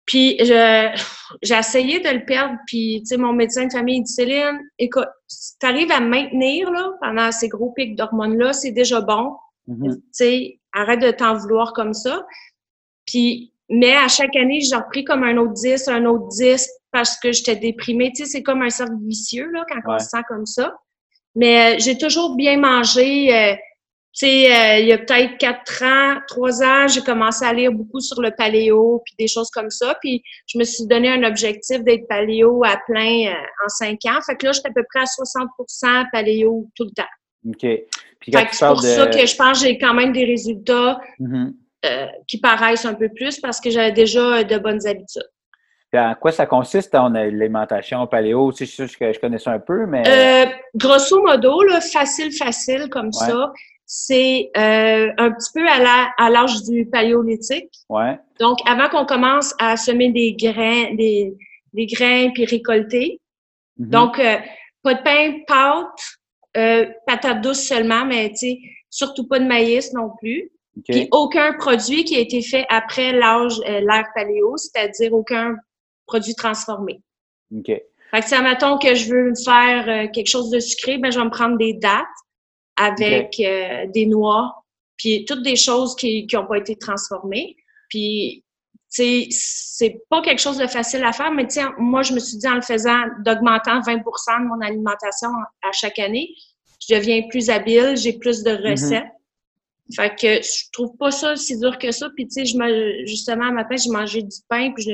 Puis 0.06 0.38
j'ai 0.40 1.56
essayé 1.58 2.00
de 2.00 2.10
le 2.10 2.26
perdre, 2.26 2.56
puis 2.68 3.02
tu 3.02 3.08
sais, 3.08 3.18
mon 3.18 3.34
médecin 3.34 3.68
de 3.68 3.72
famille 3.72 4.02
dit 4.02 4.12
Céline, 4.12 4.60
écoute, 4.80 5.08
si 5.28 5.58
tu 5.60 5.66
arrives 5.66 5.92
à 5.92 6.00
maintenir 6.00 6.72
là, 6.72 6.92
pendant 7.02 7.32
ces 7.32 7.48
gros 7.48 7.72
pics 7.72 7.96
d'hormones-là, 7.96 8.54
c'est 8.54 8.72
déjà 8.72 9.02
bon. 9.02 9.36
Mm-hmm. 9.68 9.96
Tu 9.96 10.02
sais, 10.12 10.60
arrête 10.74 11.02
de 11.02 11.12
t'en 11.12 11.36
vouloir 11.36 11.74
comme 11.74 11.94
ça. 11.94 12.26
Puis, 13.06 13.54
mais 13.70 13.96
à 13.96 14.08
chaque 14.08 14.36
année, 14.36 14.60
j'ai 14.62 14.76
repris 14.76 15.04
comme 15.04 15.24
un 15.24 15.38
autre 15.38 15.54
10, 15.54 15.88
un 15.88 16.06
autre 16.06 16.28
10 16.30 16.68
parce 16.92 17.18
que 17.20 17.32
j'étais 17.32 17.56
déprimée. 17.56 18.12
Tu 18.16 18.26
sais, 18.26 18.32
c'est 18.32 18.44
comme 18.44 18.62
un 18.62 18.70
cercle 18.70 18.98
vicieux 19.06 19.50
là, 19.52 19.66
quand 19.70 19.94
on 19.94 20.00
se 20.00 20.08
sent 20.08 20.24
comme 20.28 20.46
ça. 20.46 20.76
Mais 21.36 21.76
euh, 21.76 21.80
j'ai 21.80 21.98
toujours 21.98 22.36
bien 22.36 22.58
mangé. 22.58 23.34
Euh, 23.34 23.56
sais, 24.14 24.52
euh, 24.52 24.80
il 24.80 24.88
y 24.88 24.92
a 24.92 24.98
peut-être 24.98 25.38
quatre 25.38 25.84
ans, 25.84 26.20
trois 26.28 26.62
ans, 26.62 26.88
j'ai 26.88 27.02
commencé 27.02 27.46
à 27.46 27.54
lire 27.54 27.72
beaucoup 27.72 28.02
sur 28.02 28.22
le 28.22 28.32
paléo, 28.32 29.02
puis 29.06 29.16
des 29.18 29.28
choses 29.28 29.50
comme 29.52 29.70
ça. 29.70 29.96
Puis 30.02 30.22
je 30.48 30.58
me 30.58 30.64
suis 30.64 30.86
donné 30.86 31.10
un 31.10 31.24
objectif 31.24 31.82
d'être 31.84 32.08
paléo 32.08 32.64
à 32.66 32.78
plein 32.88 33.28
euh, 33.28 33.66
en 33.66 33.70
cinq 33.70 34.00
ans. 34.06 34.20
Fait 34.26 34.36
que 34.36 34.48
là, 34.48 34.52
j'étais 34.52 34.70
à 34.70 34.74
peu 34.74 34.84
près 34.94 35.02
à 35.02 35.06
60% 35.06 36.10
paléo 36.12 36.68
tout 36.76 36.84
le 36.84 36.92
temps. 36.92 37.04
OK. 37.48 37.86
Puis 38.20 38.32
c'est 38.52 38.66
pour 38.68 38.82
ça 38.82 39.08
que 39.08 39.26
je 39.26 39.36
pense 39.36 39.62
que 39.62 39.68
j'ai 39.68 39.78
quand 39.80 39.94
même 39.94 40.12
des 40.12 40.26
résultats 40.26 41.00
mm-hmm. 41.20 41.54
euh, 41.86 42.08
qui 42.28 42.40
paraissent 42.40 42.86
un 42.86 42.94
peu 42.94 43.10
plus 43.16 43.40
parce 43.40 43.60
que 43.60 43.70
j'avais 43.70 43.94
déjà 43.94 44.44
de 44.44 44.58
bonnes 44.60 44.86
habitudes. 44.86 45.28
en 45.96 46.14
quoi 46.16 46.32
ça 46.32 46.46
consiste 46.46 46.92
ton 46.92 47.16
alimentation 47.16 48.06
paléo? 48.08 48.52
C'est 48.52 48.68
sûr 48.68 48.86
que 48.96 49.14
je 49.14 49.20
connais 49.20 49.40
ça 49.40 49.54
un 49.54 49.60
peu, 49.60 49.86
mais. 49.88 50.52
grosso 50.76 51.24
modo, 51.24 51.64
là, 51.64 51.80
facile, 51.80 52.32
facile 52.34 52.90
comme 52.90 53.12
ça 53.14 53.52
c'est 53.94 54.52
euh, 54.56 55.12
un 55.18 55.32
petit 55.32 55.50
peu 55.54 55.68
à 55.68 56.30
l'âge 56.30 56.64
du 56.64 56.86
paléolithique. 56.86 57.74
Ouais. 57.90 58.18
Donc, 58.40 58.60
avant 58.66 58.88
qu'on 58.88 59.06
commence 59.06 59.54
à 59.60 59.76
semer 59.76 60.14
des 60.14 60.32
grains, 60.32 60.96
des, 60.96 61.34
des 61.74 61.88
grains 61.88 62.30
puis 62.30 62.46
récolter. 62.46 63.20
Mm-hmm. 63.78 63.90
Donc, 63.90 64.18
euh, 64.18 64.38
pas 64.82 64.94
de 64.94 65.04
pain, 65.04 65.34
pâte, 65.46 66.00
euh, 66.56 66.86
patate 67.06 67.42
douce 67.42 67.60
seulement, 67.60 68.06
mais 68.06 68.30
tu 68.30 68.38
sais, 68.38 68.60
surtout 68.90 69.28
pas 69.28 69.40
de 69.40 69.46
maïs 69.46 69.92
non 69.92 70.12
plus. 70.22 70.50
Puis 70.88 71.10
aucun 71.12 71.52
produit 71.52 72.06
qui 72.06 72.16
a 72.16 72.20
été 72.20 72.42
fait 72.42 72.66
après 72.70 73.12
l'âge, 73.12 73.60
l'ère 73.60 74.08
paléo, 74.16 74.56
c'est-à-dire 74.56 75.12
aucun 75.12 75.58
produit 76.08 76.34
transformé. 76.34 77.02
OK. 77.54 77.66
Fait 77.68 78.22
que 78.22 78.26
si, 78.26 78.36
admettons 78.36 78.78
que 78.78 78.96
je 78.96 79.14
veux 79.14 79.34
faire 79.44 80.10
quelque 80.14 80.30
chose 80.30 80.50
de 80.50 80.62
sucré, 80.62 80.98
ben 80.98 81.12
je 81.12 81.20
vais 81.20 81.26
me 81.26 81.30
prendre 81.30 81.58
des 81.58 81.74
dates 81.74 82.08
avec 82.76 83.40
euh, 83.40 83.86
des 83.94 84.06
noix, 84.06 84.64
puis 84.98 85.26
toutes 85.26 85.44
des 85.44 85.56
choses 85.56 85.96
qui 85.96 86.28
n'ont 86.34 86.46
pas 86.46 86.58
été 86.58 86.76
transformées. 86.76 87.56
Puis, 87.90 88.44
tu 88.94 89.04
sais, 89.04 89.28
c'est 89.32 90.02
pas 90.10 90.22
quelque 90.22 90.42
chose 90.42 90.58
de 90.58 90.68
facile 90.68 91.04
à 91.04 91.12
faire, 91.12 91.32
mais 91.32 91.48
tu 91.48 91.60
moi, 91.78 92.02
je 92.02 92.14
me 92.14 92.20
suis 92.20 92.38
dit 92.38 92.48
en 92.48 92.56
le 92.56 92.62
faisant, 92.62 93.06
d'augmentant 93.26 93.80
20% 93.82 93.98
de 93.98 94.48
mon 94.48 94.62
alimentation 94.62 95.30
à 95.62 95.72
chaque 95.72 96.00
année, 96.00 96.30
je 96.88 96.96
deviens 96.96 97.22
plus 97.30 97.50
habile, 97.50 97.96
j'ai 97.96 98.14
plus 98.14 98.44
de 98.44 98.52
mm-hmm. 98.52 98.72
recettes. 98.72 99.12
Fait 99.96 100.16
que 100.16 100.42
je 100.42 100.72
trouve 100.72 100.96
pas 100.98 101.12
ça 101.12 101.36
si 101.36 101.60
dur 101.60 101.78
que 101.78 101.92
ça. 101.92 102.10
Puis, 102.16 102.28
tu 102.28 102.34
sais, 102.34 102.46
je 102.46 103.06
justement, 103.06 103.46
un 103.46 103.52
matin, 103.52 103.76
j'ai 103.76 103.90
mangé 103.90 104.22
du 104.22 104.38
pain, 104.48 104.72
puis 104.72 104.86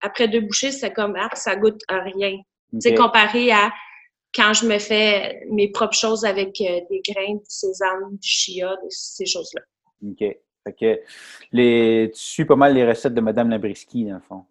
après 0.00 0.28
deux 0.28 0.40
bouchées, 0.40 0.70
c'est 0.70 0.92
comme, 0.92 1.14
ah, 1.18 1.28
ça 1.34 1.56
goûte 1.56 1.80
à 1.88 2.00
rien. 2.00 2.36
Tu 2.72 2.80
sais, 2.80 2.94
comparé 2.94 3.50
à 3.50 3.72
quand 4.34 4.52
je 4.52 4.66
me 4.66 4.78
fais 4.78 5.42
mes 5.50 5.68
propres 5.68 5.96
choses 5.96 6.24
avec 6.24 6.60
euh, 6.60 6.80
des 6.90 7.02
grains, 7.08 7.34
du 7.34 7.44
sésame, 7.48 8.16
du 8.16 8.28
chia, 8.28 8.74
ces 8.88 9.26
choses-là. 9.26 9.62
OK. 10.02 10.24
Les, 11.52 12.10
tu 12.14 12.20
suis 12.20 12.44
pas 12.44 12.56
mal 12.56 12.74
les 12.74 12.86
recettes 12.86 13.14
de 13.14 13.20
Madame 13.20 13.50
Labriski, 13.50 14.06
dans 14.06 14.14
le 14.14 14.20
fond. 14.20 14.44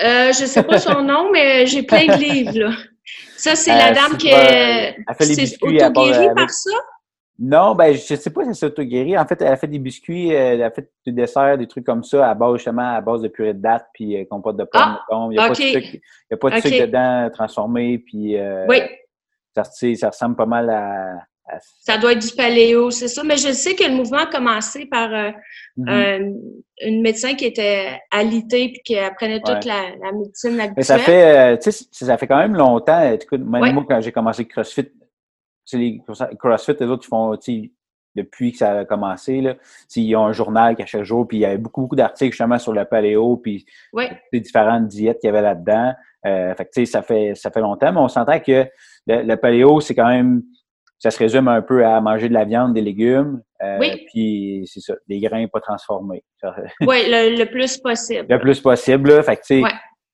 Euh, 0.00 0.32
je 0.32 0.44
sais 0.44 0.62
pas 0.62 0.78
son 0.78 1.02
nom, 1.02 1.30
mais 1.32 1.66
j'ai 1.66 1.82
plein 1.82 2.06
de 2.06 2.20
livres, 2.20 2.58
là. 2.58 2.70
Ça, 3.36 3.54
c'est 3.54 3.70
la 3.70 3.90
euh, 3.90 3.94
dame 3.94 4.16
qui 4.16 4.28
est, 4.28 4.96
est 4.98 5.62
auto 5.62 6.34
par 6.34 6.50
ça? 6.50 6.70
Non, 7.38 7.74
ben 7.74 7.92
je 7.92 8.14
sais 8.14 8.30
pas 8.30 8.44
si 8.44 8.54
c'est 8.54 8.66
auto-guéri. 8.66 9.18
En 9.18 9.26
fait, 9.26 9.42
elle 9.42 9.52
a 9.52 9.56
fait 9.56 9.66
des 9.66 9.80
biscuits, 9.80 10.32
euh, 10.32 10.52
elle 10.52 10.62
a 10.62 10.70
fait 10.70 10.88
des 11.04 11.10
desserts, 11.10 11.58
des 11.58 11.66
trucs 11.66 11.84
comme 11.84 12.04
ça, 12.04 12.30
à 12.30 12.34
base 12.34 12.56
justement 12.56 12.94
à 12.94 13.00
base 13.00 13.22
de 13.22 13.28
purée 13.28 13.54
de 13.54 13.60
date 13.60 13.86
puis 13.92 14.16
euh, 14.16 14.24
compote 14.24 14.56
de 14.56 14.64
pommes. 14.64 14.98
Ah, 15.10 15.26
il 15.30 15.30
n'y 15.30 15.38
a, 15.38 15.48
pas 15.48 15.50
de 15.50 15.54
sucre, 15.54 15.94
il 15.94 16.00
y 16.30 16.34
a 16.34 16.36
pas 16.36 16.50
de 16.50 16.60
sucre 16.60 16.86
dedans 16.86 17.30
transformé. 17.32 17.98
Puis, 17.98 18.38
euh, 18.38 18.66
oui. 18.68 18.78
Ça, 19.56 19.64
ça 19.64 20.10
ressemble 20.10 20.36
pas 20.36 20.46
mal 20.46 20.68
à, 20.70 21.58
Ça 21.80 21.98
doit 21.98 22.12
être 22.12 22.26
du 22.26 22.34
paléo, 22.34 22.90
c'est 22.90 23.08
ça. 23.08 23.22
Mais 23.24 23.36
je 23.36 23.52
sais 23.52 23.74
que 23.74 23.84
le 23.84 23.94
mouvement 23.94 24.18
a 24.18 24.26
commencé 24.26 24.86
par 24.86 25.10
mm-hmm. 25.76 26.34
une 26.82 27.02
médecin 27.02 27.34
qui 27.34 27.46
était 27.46 28.00
alitée 28.10 28.70
puis 28.70 28.82
qui 28.84 28.98
apprenait 28.98 29.40
toute 29.40 29.64
la, 29.64 30.12
médecine 30.12 30.60
habituelle. 30.60 30.74
Mais 30.76 30.82
ça 30.82 30.98
fait, 30.98 31.58
tu 31.58 31.70
sais, 31.70 31.84
ça 31.90 32.16
fait 32.16 32.26
quand 32.26 32.38
même 32.38 32.54
longtemps. 32.54 33.12
Écoute, 33.12 33.42
même 33.42 33.74
moi, 33.74 33.84
quand 33.88 34.00
j'ai 34.00 34.10
commencé 34.10 34.44
CrossFit, 34.44 34.88
les 35.72 36.00
CrossFit, 36.38 36.76
les 36.78 36.86
autres, 36.86 37.04
ils 37.06 37.08
font, 37.08 37.36
depuis 38.14 38.52
que 38.52 38.58
ça 38.58 38.78
a 38.80 38.84
commencé, 38.84 39.40
là, 39.40 39.54
ils 39.96 40.14
ont 40.16 40.26
un 40.26 40.32
journal 40.32 40.76
à 40.78 40.86
chaque 40.86 41.02
jour, 41.02 41.26
puis 41.26 41.38
il 41.38 41.40
y 41.40 41.44
avait 41.44 41.58
beaucoup, 41.58 41.82
beaucoup 41.82 41.96
d'articles 41.96 42.32
justement 42.32 42.58
sur 42.58 42.72
le 42.72 42.84
paléo, 42.84 43.36
puis 43.36 43.66
les 44.32 44.40
différentes 44.40 44.86
diètes 44.86 45.18
qu'il 45.18 45.28
y 45.28 45.30
avait 45.30 45.42
là-dedans. 45.42 45.92
Euh, 46.26 46.54
fait 46.54 46.86
ça 46.86 47.02
fait 47.02 47.34
ça 47.34 47.50
fait 47.50 47.60
longtemps, 47.60 47.92
mais 47.92 48.00
on 48.00 48.08
s'entend 48.08 48.40
que 48.40 48.66
le, 49.06 49.34
paléo, 49.34 49.80
c'est 49.80 49.94
quand 49.94 50.08
même 50.08 50.42
ça 50.98 51.10
se 51.10 51.18
résume 51.18 51.48
un 51.48 51.60
peu 51.60 51.84
à 51.84 52.00
manger 52.00 52.30
de 52.30 52.34
la 52.34 52.44
viande, 52.44 52.72
des 52.72 52.80
légumes, 52.80 53.42
euh, 53.62 53.78
puis 54.06 54.64
c'est 54.66 54.80
ça, 54.80 54.94
des 55.06 55.20
grains 55.20 55.46
pas 55.48 55.60
transformés. 55.60 56.24
oui, 56.80 57.04
le, 57.06 57.44
plus 57.44 57.76
possible. 57.76 58.26
Le 58.28 58.38
plus 58.38 58.60
possible, 58.60 59.10
là. 59.10 59.22
Fait 59.22 59.36
que, 59.36 59.42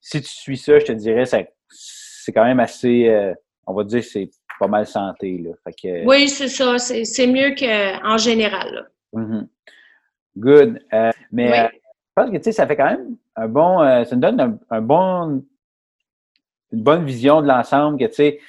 si 0.01 0.21
tu 0.21 0.29
suis 0.29 0.57
ça, 0.57 0.79
je 0.81 0.87
te 0.87 0.93
dirais, 0.93 1.27
c'est 1.27 2.33
quand 2.33 2.45
même 2.45 2.59
assez, 2.59 3.09
euh, 3.09 3.33
on 3.71 3.75
va 3.75 3.85
dire, 3.85 4.03
c'est 4.03 4.31
pas 4.59 4.69
mal 4.69 4.87
santé. 4.87 5.39
Là. 5.39 6.03
oui, 6.05 6.29
c'est 6.29 6.49
ça. 6.49 6.79
C'est 6.79 7.27
mieux 7.27 7.55
qu'en 7.55 8.19
général. 8.19 8.91
Mm-hmm. 9.15 9.47
Good. 10.37 10.81
Euh, 10.93 11.11
mais 11.33 11.61
euh, 11.61 11.69
je 11.73 12.13
pense 12.15 12.31
que 12.31 12.37
tu 12.37 12.43
sais, 12.45 12.53
ça 12.53 12.67
fait 12.67 12.77
quand 12.77 12.91
même 12.91 13.17
un 13.37 13.49
bon. 13.49 13.81
Euh, 13.81 14.05
ça 14.05 14.15
nous 14.15 14.21
donne 14.21 14.59
un, 14.71 14.81
bon 14.81 15.43
une 16.73 16.83
bonne 16.83 17.05
vision 17.05 17.43
de 17.43 17.49
l'ensemble 17.49 17.99
que 17.99 18.07
tu 18.07 18.15
sais, 18.15 18.41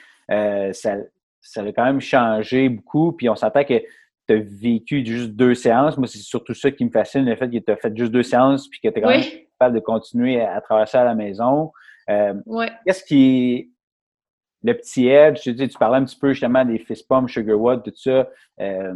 ça, 0.73 0.97
ça 1.41 1.61
a 1.61 1.71
quand 1.71 1.85
même 1.85 2.01
changé 2.01 2.69
beaucoup. 2.69 3.13
Puis 3.13 3.29
on 3.29 3.35
s'entend 3.35 3.63
que 3.63 3.79
tu 4.27 4.35
as 4.35 4.39
vécu 4.39 5.05
juste 5.05 5.31
deux 5.31 5.55
séances. 5.55 5.97
Moi, 5.97 6.07
c'est 6.07 6.19
surtout 6.19 6.53
ça 6.53 6.71
qui 6.71 6.85
me 6.85 6.91
fascine, 6.91 7.25
le 7.25 7.35
fait 7.35 7.49
que 7.49 7.57
tu 7.57 7.71
as 7.71 7.77
fait 7.77 7.95
juste 7.95 8.11
deux 8.11 8.23
séances 8.23 8.67
puis 8.67 8.79
que 8.81 8.89
tu 8.89 8.99
es 8.99 9.01
quand 9.01 9.09
même 9.09 9.23
capable 9.57 9.75
de 9.75 9.79
continuer 9.79 10.41
à, 10.41 10.59
traverser 10.61 10.97
à 10.97 11.05
la 11.05 11.15
maison. 11.15 11.71
Qu'est-ce 12.07 13.03
qui 13.03 13.70
le 14.63 14.73
petit 14.73 15.07
edge, 15.07 15.41
tu, 15.41 15.55
tu 15.55 15.77
parlais 15.77 15.97
un 15.97 16.05
petit 16.05 16.17
peu 16.17 16.33
justement 16.33 16.63
des 16.65 16.79
fist 16.79 17.07
pumps, 17.07 17.31
sugar 17.31 17.59
watt, 17.59 17.83
tout 17.83 17.91
ça. 17.95 18.27
Euh, 18.59 18.93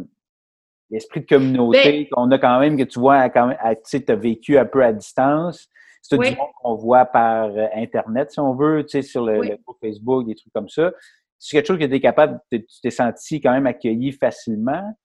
l'esprit 0.90 1.20
de 1.20 1.26
communauté 1.26 1.92
ben 1.92 2.06
qu'on 2.10 2.30
a 2.30 2.38
quand 2.38 2.60
même, 2.60 2.76
que 2.76 2.84
tu 2.84 3.00
vois, 3.00 3.28
quand 3.30 3.48
même, 3.48 3.58
tu 3.84 4.04
as 4.08 4.14
vécu 4.14 4.58
un 4.58 4.64
peu 4.64 4.84
à 4.84 4.92
distance. 4.92 5.68
C'est 6.02 6.16
du 6.16 6.36
monde 6.36 6.48
qu'on 6.62 6.76
voit 6.76 7.04
par 7.04 7.46
euh, 7.46 7.66
Internet, 7.74 8.30
si 8.30 8.38
on 8.38 8.54
veut, 8.54 8.84
tu 8.84 8.90
sais, 8.90 9.02
sur 9.02 9.24
le, 9.24 9.58
Facebook, 9.82 10.24
des 10.24 10.36
trucs 10.36 10.52
comme 10.52 10.68
ça. 10.68 10.92
C'est 11.38 11.56
quelque 11.56 11.66
chose 11.66 11.78
que 11.78 11.84
tu 11.84 11.94
es 11.94 12.00
capable, 12.00 12.38
tu 12.50 12.64
t'es 12.80 12.90
senti 12.90 13.40
quand 13.40 13.50
même 13.50 13.66
accueilli 13.66 14.12
facilement. 14.12 14.96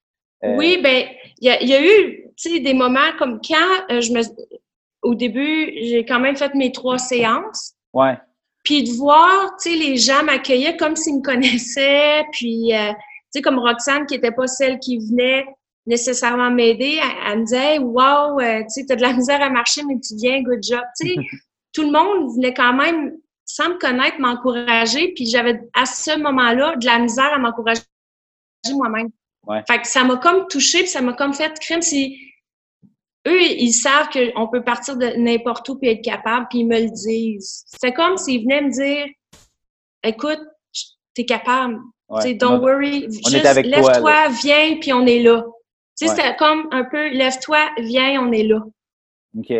Euh, 0.43 0.55
oui, 0.57 0.79
ben 0.81 1.07
il 1.39 1.47
y, 1.47 1.73
a, 1.73 1.81
eu, 1.81 2.27
tu 2.37 2.49
sais, 2.49 2.59
des 2.59 2.73
moments 2.75 2.99
comme 3.17 3.41
quand 3.41 3.99
je 3.99 4.11
me, 4.11 4.21
au 5.01 5.15
début, 5.15 5.71
j'ai 5.81 6.05
quand 6.05 6.19
même 6.19 6.35
fait 6.35 6.53
mes 6.53 6.71
trois 6.71 6.99
séances. 6.99 7.73
Ouais. 7.93 8.17
Puis 8.63 8.83
de 8.83 8.91
voir, 8.91 9.55
tu 9.61 9.71
sais, 9.71 9.75
les 9.75 9.97
gens 9.97 10.23
m'accueillir 10.23 10.77
comme 10.77 10.95
s'ils 10.95 11.17
me 11.17 11.21
connaissaient, 11.21 12.23
puis, 12.31 12.75
euh, 12.75 12.91
tu 12.91 12.97
sais, 13.31 13.41
comme 13.41 13.59
Roxane, 13.59 14.05
qui 14.05 14.15
n'était 14.15 14.31
pas 14.31 14.47
celle 14.47 14.79
qui 14.79 14.97
venait 14.97 15.45
nécessairement 15.87 16.51
m'aider, 16.51 16.99
elle, 17.25 17.39
me 17.39 17.45
disait, 17.45 17.79
wow, 17.79 18.39
euh, 18.39 18.61
tu 18.63 18.69
sais, 18.69 18.85
t'as 18.87 18.95
de 18.95 19.01
la 19.01 19.13
misère 19.13 19.41
à 19.41 19.49
marcher, 19.49 19.81
mais 19.83 19.99
tu 19.99 20.15
viens, 20.15 20.41
good 20.43 20.61
job. 20.61 20.81
Tu 20.99 21.07
sais, 21.07 21.15
tout 21.73 21.83
le 21.83 21.91
monde 21.91 22.35
venait 22.35 22.53
quand 22.53 22.73
même, 22.73 23.13
sans 23.45 23.69
me 23.69 23.77
connaître, 23.79 24.19
m'encourager, 24.19 25.13
puis 25.15 25.25
j'avais 25.25 25.59
à 25.73 25.85
ce 25.85 26.17
moment-là 26.19 26.75
de 26.75 26.85
la 26.85 26.99
misère 26.99 27.33
à 27.33 27.39
m'encourager 27.39 27.81
moi-même. 28.73 29.09
Ouais. 29.47 29.63
Fait 29.67 29.81
que 29.81 29.87
ça 29.87 30.03
m'a 30.03 30.17
comme 30.17 30.47
touché, 30.47 30.79
puis 30.79 30.87
ça 30.87 31.01
m'a 31.01 31.13
comme 31.13 31.33
fait 31.33 31.57
crime 31.59 31.81
si 31.81 32.30
eux, 33.27 33.41
ils 33.41 33.73
savent 33.73 34.09
qu'on 34.09 34.47
peut 34.47 34.63
partir 34.63 34.97
de 34.97 35.07
n'importe 35.17 35.67
où 35.69 35.77
puis 35.77 35.89
être 35.89 36.03
capable, 36.03 36.47
puis 36.49 36.59
ils 36.59 36.67
me 36.67 36.79
le 36.79 36.89
disent. 36.89 37.63
C'est 37.67 37.93
comme 37.93 38.17
s'ils 38.17 38.43
venaient 38.43 38.61
me 38.61 38.71
dire 38.71 39.07
Écoute, 40.03 40.39
t'es 41.13 41.25
capable. 41.25 41.79
don't 42.09 42.59
worry. 42.59 43.07
Juste 43.11 43.43
lève-toi, 43.63 44.29
viens, 44.41 44.77
puis 44.79 44.93
on 44.93 45.05
est 45.05 45.19
là. 45.19 45.43
Tu 45.99 46.07
sais, 46.07 46.15
c'est 46.15 46.35
comme 46.37 46.67
un 46.71 46.83
peu 46.85 47.09
lève-toi, 47.09 47.69
viens, 47.79 48.21
on 48.27 48.31
est 48.31 48.43
là. 48.43 48.61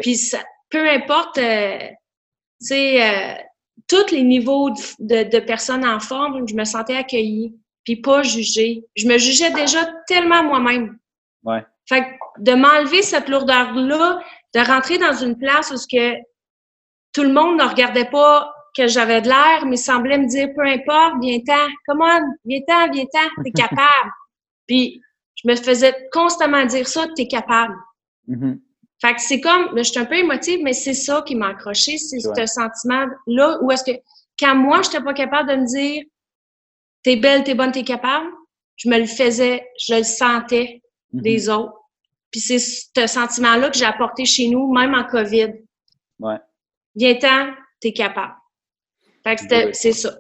Puis 0.02 0.15
ça, 0.15 0.39
peu 0.69 0.89
importe, 0.89 1.38
euh, 1.38 1.78
tu 2.60 2.67
sais, 2.67 3.04
euh, 3.04 3.36
tous 3.88 4.12
les 4.12 4.24
niveaux 4.24 4.69
de, 5.00 5.30
de, 5.30 5.39
personnes 5.39 5.86
en 5.86 6.00
forme, 6.00 6.47
je 6.47 6.56
me 6.56 6.63
sentais 6.63 6.95
accueillie, 6.95 7.56
puis 7.84 7.97
pas 7.97 8.24
jugée. 8.24 8.86
Je 8.95 9.08
me 9.08 9.17
jugeais 9.17 9.52
déjà 9.52 9.86
tellement 10.08 10.43
moi-même. 10.43 10.97
Ouais. 11.43 11.63
Fait 11.92 12.04
que 12.04 12.42
de 12.42 12.54
m'enlever 12.54 13.02
cette 13.02 13.28
lourdeur-là, 13.28 14.24
de 14.56 14.60
rentrer 14.62 14.98
dans 14.98 15.14
une 15.14 15.38
place 15.38 15.72
où 15.72 15.78
ce 15.78 15.88
que 15.88 16.16
tout 17.12 17.24
le 17.24 17.34
monde 17.34 17.60
ne 17.60 17.66
regardait 17.66 18.10
pas 18.10 18.50
que 18.78 18.88
j'avais 18.88 19.22
de 19.22 19.28
l'air, 19.28 19.66
mais 19.66 19.76
semblait 19.76 20.18
me 20.18 20.28
dire 20.28 20.48
peu 20.56 20.66
importe, 20.66 21.16
viens-t'en, 21.22 21.68
come 21.86 22.02
on, 22.02 22.22
viens-t'en, 22.46 22.90
viens-t'en, 22.92 23.44
t'es 23.44 23.52
capable. 23.56 24.10
Puis 24.68 25.02
je 25.36 25.50
me 25.50 25.56
faisais 25.58 25.94
constamment 26.14 26.66
dire 26.66 26.88
ça, 26.88 27.08
t'es 27.14 27.28
capable. 27.28 27.76
Mm-hmm. 28.30 28.60
Fait 29.02 29.14
que 29.14 29.22
c'est 29.22 29.42
comme, 29.42 29.78
je 29.78 29.84
suis 29.84 30.00
un 30.00 30.06
peu 30.06 30.16
émotive, 30.16 30.62
mais 30.64 30.72
c'est 30.72 30.94
ça 30.94 31.22
qui 31.28 31.36
m'a 31.36 31.50
accroché, 31.50 31.98
c'est 31.98 32.20
ce 32.20 32.46
sentiment-là 32.46 33.58
où 33.62 33.70
est-ce 33.70 33.84
que, 33.84 33.98
quand 34.40 34.56
moi, 34.56 34.82
je 34.82 34.88
n'étais 34.88 35.04
pas 35.04 35.14
capable 35.14 35.50
de 35.50 35.56
me 35.58 35.66
dire, 35.66 36.04
t'es 37.04 37.18
belle, 37.18 37.44
t'es 37.44 37.54
bonne, 37.56 37.74
t'es 37.74 37.84
capable, 37.84 38.30
je 38.78 38.88
me 38.88 38.98
le 38.98 39.08
faisais, 39.08 39.68
je 39.78 39.96
le 39.96 40.04
sentais. 40.04 40.82
mm-hmm. 41.14 41.22
des 41.22 41.50
autres. 41.50 41.81
Puis 42.32 42.39
c'est 42.39 42.60
ce 42.60 43.08
sentiment-là 43.08 43.70
que 43.70 43.78
j'ai 43.78 43.86
apporté 43.86 44.26
chez 44.26 44.48
nous, 44.48 44.72
même 44.74 44.94
en 44.94 45.04
COVID. 45.04 45.54
Ouais. 46.20 46.38
Viens-t'en, 46.96 47.54
t'es 47.80 47.94
capable. 47.94 48.34
Fait 49.24 49.36
que 49.36 49.74
c'est 49.74 49.91
ça. 49.91 50.17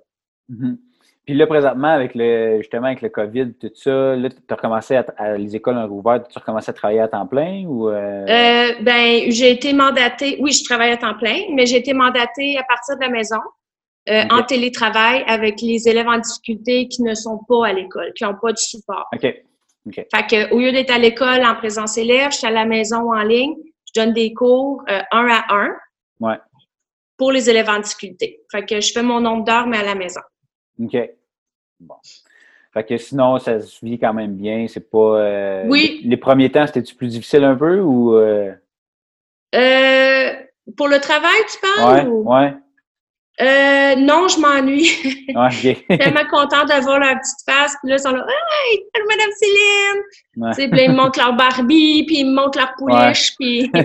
Mm-hmm. 0.49 0.77
Puis 1.25 1.35
là, 1.35 1.45
présentement, 1.45 1.89
avec 1.89 2.13
le 2.15 2.57
justement 2.57 2.87
avec 2.87 3.01
le 3.01 3.09
COVID, 3.09 3.53
tout 3.53 3.71
ça, 3.75 4.15
là, 4.15 4.29
tu 4.29 4.37
as 4.49 4.55
recommencé 4.55 4.95
à, 4.95 5.37
les 5.37 5.55
écoles 5.55 5.77
ont 5.77 5.87
rouvert, 5.87 6.23
tu 6.27 6.37
as 6.37 6.39
recommencé 6.39 6.71
à 6.71 6.73
travailler 6.73 6.99
à 6.99 7.07
temps 7.07 7.27
plein 7.27 7.63
ou 7.65 7.89
euh? 7.89 8.25
euh... 8.27 8.73
ben, 8.81 9.31
j'ai 9.31 9.51
été 9.51 9.71
mandatée, 9.71 10.37
oui, 10.41 10.51
je 10.51 10.63
travaille 10.63 10.91
à 10.91 10.97
temps 10.97 11.17
plein, 11.17 11.37
mais 11.53 11.65
j'ai 11.65 11.77
été 11.77 11.93
mandatée 11.93 12.57
à 12.57 12.63
partir 12.63 12.95
de 12.97 13.01
la 13.01 13.09
maison. 13.09 13.39
Euh, 14.09 14.23
en 14.31 14.41
télétravail 14.41 15.23
avec 15.27 15.61
les 15.61 15.87
élèves 15.87 16.07
en 16.07 16.17
difficulté 16.17 16.87
qui 16.87 17.03
ne 17.03 17.13
sont 17.13 17.39
pas 17.47 17.67
à 17.67 17.73
l'école, 17.73 18.11
qui 18.13 18.23
n'ont 18.23 18.33
pas 18.33 18.51
de 18.51 18.57
support. 18.57 19.07
OK. 19.13 19.43
Fait 19.89 20.27
que, 20.29 20.53
au 20.53 20.59
lieu 20.59 20.71
d'être 20.71 20.91
à 20.91 20.99
l'école 20.99 21.43
en 21.43 21.55
présence 21.55 21.97
élève, 21.97 22.31
je 22.31 22.37
suis 22.37 22.47
à 22.47 22.51
la 22.51 22.65
maison 22.65 23.11
en 23.13 23.23
ligne, 23.23 23.55
je 23.87 23.99
donne 23.99 24.13
des 24.13 24.33
cours 24.33 24.83
euh, 24.89 25.01
un 25.11 25.27
à 25.27 25.43
un 25.49 25.75
ouais. 26.19 26.37
pour 27.17 27.31
les 27.31 27.49
élèves 27.49 27.69
en 27.69 27.79
difficulté. 27.79 28.41
Fait 28.51 28.65
que 28.65 28.79
je 28.79 28.91
fais 28.91 29.01
mon 29.01 29.19
nombre 29.19 29.43
d'heures, 29.43 29.67
mais 29.67 29.77
à 29.77 29.83
la 29.83 29.95
maison. 29.95 30.21
OK. 30.79 30.97
Bon. 31.79 31.95
Fait 32.73 32.85
que 32.85 32.97
sinon, 32.97 33.37
ça 33.37 33.59
se 33.59 33.83
vit 33.83 33.99
quand 33.99 34.13
même 34.13 34.35
bien. 34.35 34.65
C'est 34.67 34.89
pas. 34.89 35.19
Euh, 35.19 35.63
oui. 35.67 36.01
Les, 36.05 36.17
premiers 36.17 36.51
temps, 36.51 36.65
c'était-tu 36.65 36.95
plus 36.95 37.07
difficile 37.07 37.43
un 37.43 37.55
peu 37.55 37.79
ou. 37.79 38.15
Euh... 38.15 38.53
Euh, 39.53 40.33
pour 40.77 40.87
le 40.87 40.99
travail, 40.99 41.39
tu 41.51 41.57
parles? 41.59 42.07
Ouais. 42.07 42.23
Ouais. 42.23 42.53
Euh, 43.41 43.95
non, 43.95 44.27
je 44.27 44.39
m'ennuie. 44.39 44.91
Ah, 45.35 45.47
okay. 45.47 45.85
tellement 45.87 46.25
contente 46.29 46.67
d'avoir 46.67 46.99
leur 46.99 47.15
petite 47.19 47.39
face. 47.45 47.75
Puis 47.81 47.89
là, 47.89 47.95
ils 47.95 48.01
sont 48.01 48.11
là, 48.11 48.25
hey, 48.27 48.85
Madame 49.07 49.31
Céline! 49.39 50.01
Ouais. 50.35 50.49
Tu 50.49 50.55
sais, 50.61 50.67
puis 50.67 50.83
ils 50.83 50.91
me 50.91 50.95
montrent 50.95 51.19
leur 51.19 51.33
Barbie, 51.33 52.03
puis 52.05 52.19
ils 52.19 52.25
me 52.25 52.33
montrent 52.33 52.59
leur 52.59 52.73
pouliche, 52.75 53.33
puis 53.39 53.71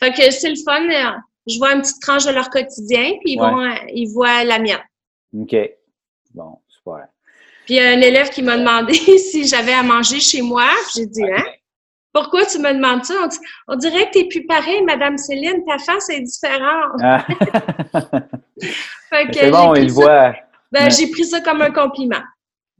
Fait 0.00 0.12
que 0.12 0.30
c'est 0.30 0.48
le 0.48 0.56
fun. 0.64 0.88
Je 1.46 1.58
vois 1.58 1.74
une 1.74 1.82
petite 1.82 2.00
tranche 2.00 2.24
de 2.24 2.30
leur 2.30 2.48
quotidien, 2.50 3.12
puis 3.22 3.34
ils, 3.34 3.38
vont, 3.38 3.62
ils 3.92 4.08
voient 4.08 4.42
la 4.44 4.58
mienne. 4.58 4.82
OK. 5.38 5.54
Bon, 6.34 6.58
super. 6.68 7.08
Puis 7.66 7.74
il 7.74 7.76
y 7.76 7.80
a 7.80 7.90
un 7.90 8.00
élève 8.00 8.30
qui 8.30 8.42
m'a 8.42 8.56
demandé 8.56 8.94
si 8.94 9.46
j'avais 9.46 9.74
à 9.74 9.82
manger 9.82 10.20
chez 10.20 10.40
moi. 10.40 10.68
J'ai 10.94 11.06
dit, 11.06 11.24
hein? 11.24 11.44
Pourquoi 12.16 12.46
tu 12.46 12.58
me 12.60 12.72
demandes 12.72 13.04
ça? 13.04 13.28
On, 13.68 13.76
dirait 13.76 14.06
que 14.06 14.12
tu 14.12 14.18
n'es 14.20 14.28
plus 14.28 14.46
pareil, 14.46 14.82
Madame 14.84 15.18
Céline, 15.18 15.62
ta 15.66 15.76
face 15.76 16.08
est 16.08 16.22
différente. 16.22 16.98
Ah. 17.02 17.26
c'est 19.12 19.50
bon, 19.50 19.74
il 19.74 19.92
voit. 19.92 20.34
Ben, 20.72 20.90
j'ai 20.90 21.10
pris 21.10 21.26
ça 21.26 21.42
comme 21.42 21.60
un 21.60 21.70
compliment. 21.70 22.22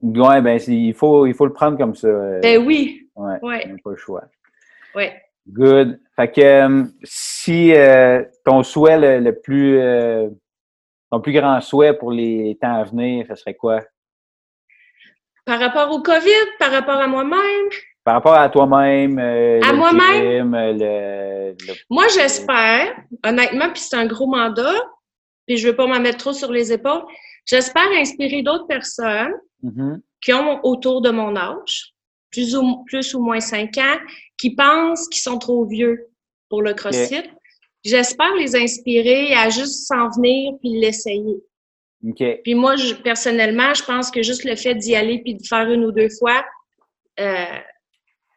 Oui, 0.01 0.40
ben, 0.40 0.59
il 0.68 0.94
faut, 0.94 1.27
il 1.27 1.35
faut 1.35 1.44
le 1.44 1.53
prendre 1.53 1.77
comme 1.77 1.94
ça. 1.94 2.09
Ben 2.40 2.64
oui. 2.64 3.11
Oui. 3.14 3.35
Ouais. 3.42 3.77
pas 3.85 3.90
le 3.90 3.96
choix. 3.96 4.25
Oui. 4.94 5.11
Good. 5.46 6.01
Fait 6.16 6.33
que 6.33 6.40
euh, 6.40 6.85
si 7.05 7.75
euh, 7.75 8.25
ton 8.42 8.62
souhait 8.62 9.20
le, 9.20 9.33
plus 9.33 9.79
euh, 9.79 10.31
ton 11.11 11.20
plus 11.20 11.35
grand 11.35 11.61
souhait 11.61 11.92
pour 11.92 12.11
les 12.11 12.57
temps 12.59 12.81
à 12.81 12.85
venir, 12.85 13.27
ce 13.29 13.35
serait 13.35 13.55
quoi? 13.55 13.83
Par 15.44 15.61
rapport 15.61 15.90
au 15.90 16.01
COVID, 16.01 16.57
par 16.59 16.70
rapport 16.70 16.96
à 16.96 17.07
moi-même? 17.07 17.68
Par 18.07 18.14
rapport 18.14 18.35
à 18.35 18.49
toi-même. 18.49 19.19
Euh, 19.19 19.61
à 19.64 19.73
moi-même? 19.73 20.55
Le, 20.55 21.57
Moi, 21.90 22.05
j'espère, 22.14 22.97
honnêtement, 23.25 23.73
puis 23.73 23.83
c'est 23.83 23.97
un 23.97 24.07
gros 24.07 24.29
mandat, 24.29 24.81
puis 25.45 25.57
je 25.57 25.66
veux 25.66 25.75
pas 25.75 25.88
m'en 25.88 25.99
mettre 25.99 26.19
trop 26.19 26.33
sur 26.33 26.53
les 26.53 26.73
épaules, 26.73 27.03
j'espère 27.47 27.88
inspirer 27.99 28.42
d'autres 28.42 28.69
personnes 28.69 29.35
mm-hmm. 29.64 30.01
qui 30.21 30.33
ont 30.33 30.64
autour 30.64 31.01
de 31.01 31.11
mon 31.11 31.35
âge, 31.35 31.95
plus 32.31 32.55
ou, 32.55 32.85
plus 32.85 33.12
ou 33.12 33.21
moins 33.25 33.40
cinq 33.40 33.77
ans, 33.77 33.99
qui 34.38 34.55
pensent 34.55 35.09
qu'ils 35.09 35.23
sont 35.23 35.38
trop 35.38 35.66
vieux 35.66 36.07
pour 36.49 36.62
le 36.62 36.75
CrossFit. 36.75 37.29
J'espère 37.85 38.33
les 38.37 38.55
inspirer 38.55 39.35
à 39.35 39.51
juste 39.51 39.88
s'en 39.88 40.11
venir 40.11 40.53
puis 40.61 40.79
l'essayer. 40.79 41.42
Okay. 42.09 42.40
Puis 42.45 42.55
moi, 42.55 42.77
je, 42.77 42.95
personnellement, 42.95 43.75
je 43.75 43.83
pense 43.83 44.12
que 44.12 44.23
juste 44.23 44.45
le 44.45 44.55
fait 44.55 44.77
d'y 44.77 44.95
aller 44.95 45.23
puis 45.23 45.35
de 45.35 45.45
faire 45.45 45.69
une 45.69 45.85
ou 45.85 45.90
deux 45.90 46.11
fois, 46.21 46.45
euh, 47.19 47.45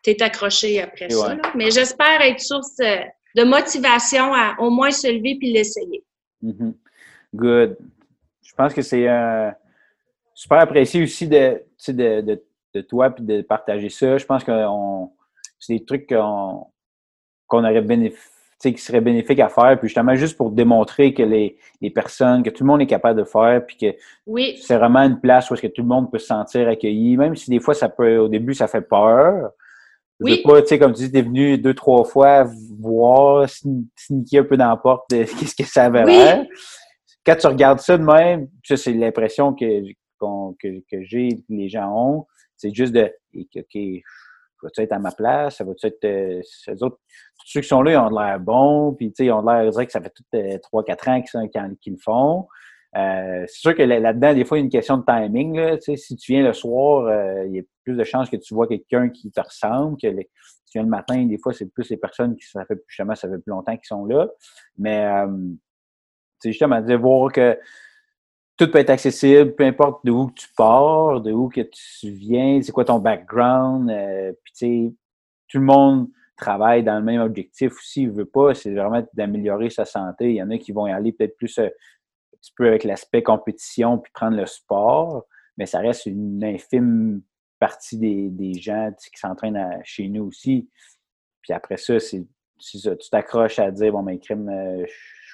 t'es 0.04 0.22
accroché 0.22 0.82
après 0.82 1.10
ça. 1.10 1.38
Mais 1.56 1.72
j'espère 1.72 2.22
être 2.22 2.40
source 2.40 2.78
de 2.78 3.44
motivation 3.44 4.34
à 4.34 4.56
au 4.60 4.70
moins 4.70 4.92
se 4.92 5.08
lever 5.08 5.38
puis 5.40 5.52
l'essayer. 5.52 6.04
Mm-hmm. 6.44 6.74
Good. 7.36 7.78
Je 8.44 8.54
pense 8.56 8.74
que 8.74 8.82
c'est 8.82 9.08
un 9.08 9.54
super 10.34 10.60
apprécié 10.60 11.04
aussi 11.04 11.28
de, 11.28 11.62
de, 11.88 12.22
de, 12.22 12.44
de 12.74 12.82
toi 12.82 13.10
puis 13.12 13.24
de 13.24 13.42
partager 13.42 13.90
ça. 13.90 14.18
Je 14.18 14.26
pense 14.26 14.44
que 14.44 14.52
c'est 15.60 15.74
des 15.74 15.86
trucs 15.86 16.08
qu'on 16.08 16.66
aurait 17.52 17.82
bénéficié 17.82 18.30
qui 18.62 18.78
serait 18.78 19.00
bénéfique 19.00 19.40
à 19.40 19.48
faire, 19.48 19.80
puis 19.80 19.88
justement 19.88 20.16
juste 20.16 20.36
pour 20.36 20.52
démontrer 20.52 21.14
que 21.14 21.24
les, 21.24 21.58
les 21.80 21.90
personnes, 21.90 22.44
que 22.44 22.50
tout 22.50 22.64
le 22.64 22.68
monde 22.68 22.82
est 22.82 22.88
capable 22.88 23.18
de 23.18 23.24
faire, 23.24 23.66
puis 23.66 23.78
que 23.78 23.98
oui. 24.28 24.60
c'est 24.62 24.76
vraiment 24.76 25.00
une 25.00 25.20
place 25.22 25.50
où 25.50 25.54
est-ce 25.54 25.62
que 25.62 25.68
tout 25.68 25.82
le 25.82 25.88
monde 25.88 26.12
peut 26.12 26.18
se 26.18 26.28
sentir 26.28 26.68
accueilli, 26.68 27.16
même 27.16 27.38
si 27.38 27.50
des 27.50 27.62
fois 27.62 27.74
ça 27.74 27.88
peut, 27.88 28.18
au 28.18 28.28
début, 28.28 28.54
ça 28.54 28.68
fait 28.68 28.82
peur. 28.82 29.52
Oui. 30.20 30.42
Pas, 30.44 30.62
tu 30.62 30.68
sais, 30.68 30.80
comme 30.80 30.94
tu 30.94 31.04
dis, 31.04 31.12
t'es 31.12 31.22
venu 31.22 31.58
deux, 31.58 31.74
trois 31.74 32.04
fois 32.04 32.46
voir, 32.80 33.48
sneaker 33.50 34.42
un 34.42 34.44
peu 34.44 34.58
dans 34.58 34.70
la 34.70 34.78
porte 34.78 35.10
de 35.10 35.24
qu'est-ce 35.40 35.56
que 35.56 35.64
ça 35.64 35.86
avait 35.86 36.04
l'air. 36.04 36.46
Quand 37.26 37.36
tu 37.36 37.48
regardes 37.48 37.80
ça 37.80 37.98
de 37.98 38.04
même, 38.04 38.48
ça, 38.64 38.76
c'est 38.78 38.94
l'impression 38.94 39.54
que, 39.54 39.82
que, 40.20 40.80
que 40.92 41.04
j'ai, 41.04 41.30
que 41.30 41.44
les 41.50 41.70
gens 41.70 41.92
ont, 41.94 42.26
c'est 42.58 42.74
juste 42.74 42.94
de, 42.94 43.12
OK, 43.36 44.04
va-tu 44.62 44.82
être 44.82 44.92
à 44.92 45.00
ma 45.00 45.12
place? 45.12 45.58
Ça 45.58 45.64
va-tu 45.64 45.88
être. 45.88 46.04
Euh, 46.06 46.42
autres, 46.82 47.00
tous 47.40 47.48
ceux 47.48 47.62
qui 47.62 47.68
sont 47.68 47.82
là, 47.82 47.92
ils 47.92 47.98
ont 47.98 48.10
l'air 48.10 48.40
bons, 48.40 48.94
puis 48.94 49.14
ils 49.20 49.32
ont 49.32 49.42
l'air, 49.42 49.72
que 49.72 49.92
ça 49.92 50.02
fait 50.02 50.14
tout 50.14 50.24
euh, 50.36 50.58
3-4 50.74 51.10
ans 51.10 51.76
qu'ils 51.82 51.94
le 51.94 52.00
font. 52.04 52.48
Euh, 52.96 53.46
c'est 53.48 53.60
sûr 53.60 53.76
que 53.76 53.84
là-dedans, 53.84 54.34
des 54.34 54.46
fois, 54.46 54.58
il 54.58 54.62
y 54.62 54.64
a 54.64 54.66
une 54.66 54.72
question 54.72 54.98
de 54.98 55.04
timing. 55.06 55.56
Là, 55.56 55.78
si 55.80 56.16
tu 56.16 56.34
viens 56.34 56.44
le 56.44 56.54
soir, 56.54 57.06
euh, 57.06 57.46
il 57.46 57.56
y 57.56 57.60
a 57.60 57.64
plus 57.84 57.96
de 57.96 58.04
chances 58.04 58.30
que 58.30 58.38
tu 58.38 58.54
vois 58.54 58.68
quelqu'un 58.68 59.10
qui 59.10 59.32
te 59.32 59.40
ressemble. 59.40 59.98
Que 60.02 60.10
si 60.10 60.64
tu 60.66 60.72
viens 60.74 60.84
le 60.84 60.90
matin, 60.90 61.24
des 61.26 61.38
fois, 61.38 61.54
c'est 61.54 61.72
plus 61.72 61.90
les 61.90 61.98
personnes 61.98 62.36
qui 62.36 62.46
ça 62.46 62.66
fait 62.66 62.80
justement 62.88 63.16
ça 63.16 63.30
fait 63.30 63.38
plus 63.38 63.52
longtemps 63.52 63.76
qu'ils 63.76 63.86
sont 63.86 64.06
là. 64.06 64.28
Mais 64.78 65.06
euh, 65.06 65.28
justement, 66.44 66.82
de 66.82 66.96
voir 66.96 67.32
que 67.32 67.58
tout 68.58 68.70
peut 68.70 68.80
être 68.80 68.90
accessible, 68.90 69.56
peu 69.56 69.64
importe 69.64 70.06
de 70.06 70.12
où 70.12 70.32
tu 70.36 70.48
pars, 70.58 71.22
de 71.22 71.32
où 71.32 71.48
que 71.48 71.62
tu 71.62 72.10
viens, 72.10 72.62
c'est 72.62 72.72
quoi 72.72 72.86
ton 72.86 73.00
background. 73.00 73.90
Euh, 73.90 74.34
puis 74.44 74.54
tu 74.54 74.58
sais, 74.58 74.94
tout 75.48 75.60
le 75.60 75.64
monde 75.66 76.10
travaille 76.36 76.84
dans 76.84 76.98
le 76.98 77.04
même 77.04 77.22
objectif 77.22 77.74
aussi, 77.74 78.04
il 78.04 78.12
veut 78.12 78.26
pas, 78.26 78.54
c'est 78.54 78.74
vraiment 78.74 79.06
d'améliorer 79.14 79.70
sa 79.70 79.86
santé. 79.86 80.32
Il 80.32 80.36
y 80.36 80.44
en 80.44 80.50
a 80.50 80.58
qui 80.58 80.72
vont 80.72 80.88
y 80.88 80.92
aller 80.92 81.12
peut-être 81.12 81.38
plus 81.38 81.60
petit 82.42 82.54
peu 82.56 82.68
avec 82.68 82.84
l'aspect 82.84 83.24
compétition 83.24 83.98
puis 83.98 84.12
prendre 84.14 84.38
le 84.38 84.46
sport, 84.46 85.26
mais 85.58 85.66
ça 85.66 85.80
reste 85.80 86.06
une 86.06 86.44
infime 86.44 87.22
partie 87.60 87.98
des, 87.98 88.30
des 88.30 88.54
gens 88.54 88.92
qui 88.98 89.20
s'entraînent 89.20 89.82
chez 89.84 90.08
nous 90.08 90.26
aussi. 90.26 90.70
Puis 91.42 91.54
après 91.54 91.78
ça, 91.78 92.00
c'est 92.00 92.26
ça, 92.60 92.96
tu 92.96 93.10
t'accroches 93.10 93.60
à 93.60 93.72
dire 93.72 93.92
bon 93.92 94.04
ben 94.04 94.20
crime, 94.20 94.50
euh, 94.50 94.86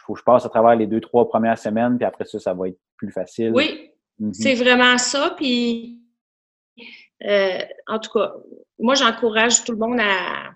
faut 0.06 0.14
que 0.14 0.20
je 0.20 0.24
passe 0.24 0.46
à 0.46 0.50
travers 0.50 0.76
les 0.76 0.88
deux, 0.88 1.02
trois 1.02 1.28
premières 1.28 1.58
semaines, 1.58 1.98
puis 1.98 2.06
après 2.06 2.26
ça, 2.26 2.40
ça 2.40 2.54
va 2.54 2.70
être 2.70 2.80
plus 2.98 3.12
facile. 3.12 3.52
Oui, 3.54 3.92
Mhm. 4.20 4.34
c'est 4.34 4.56
vraiment 4.56 4.98
ça. 4.98 5.34
Puis, 5.38 6.02
euh, 7.24 7.60
en 7.88 8.00
tout 8.00 8.12
cas, 8.12 8.34
moi, 8.80 8.96
j'encourage 8.96 9.64
tout 9.64 9.74
le 9.74 9.78
monde 9.78 10.00
à, 10.00 10.52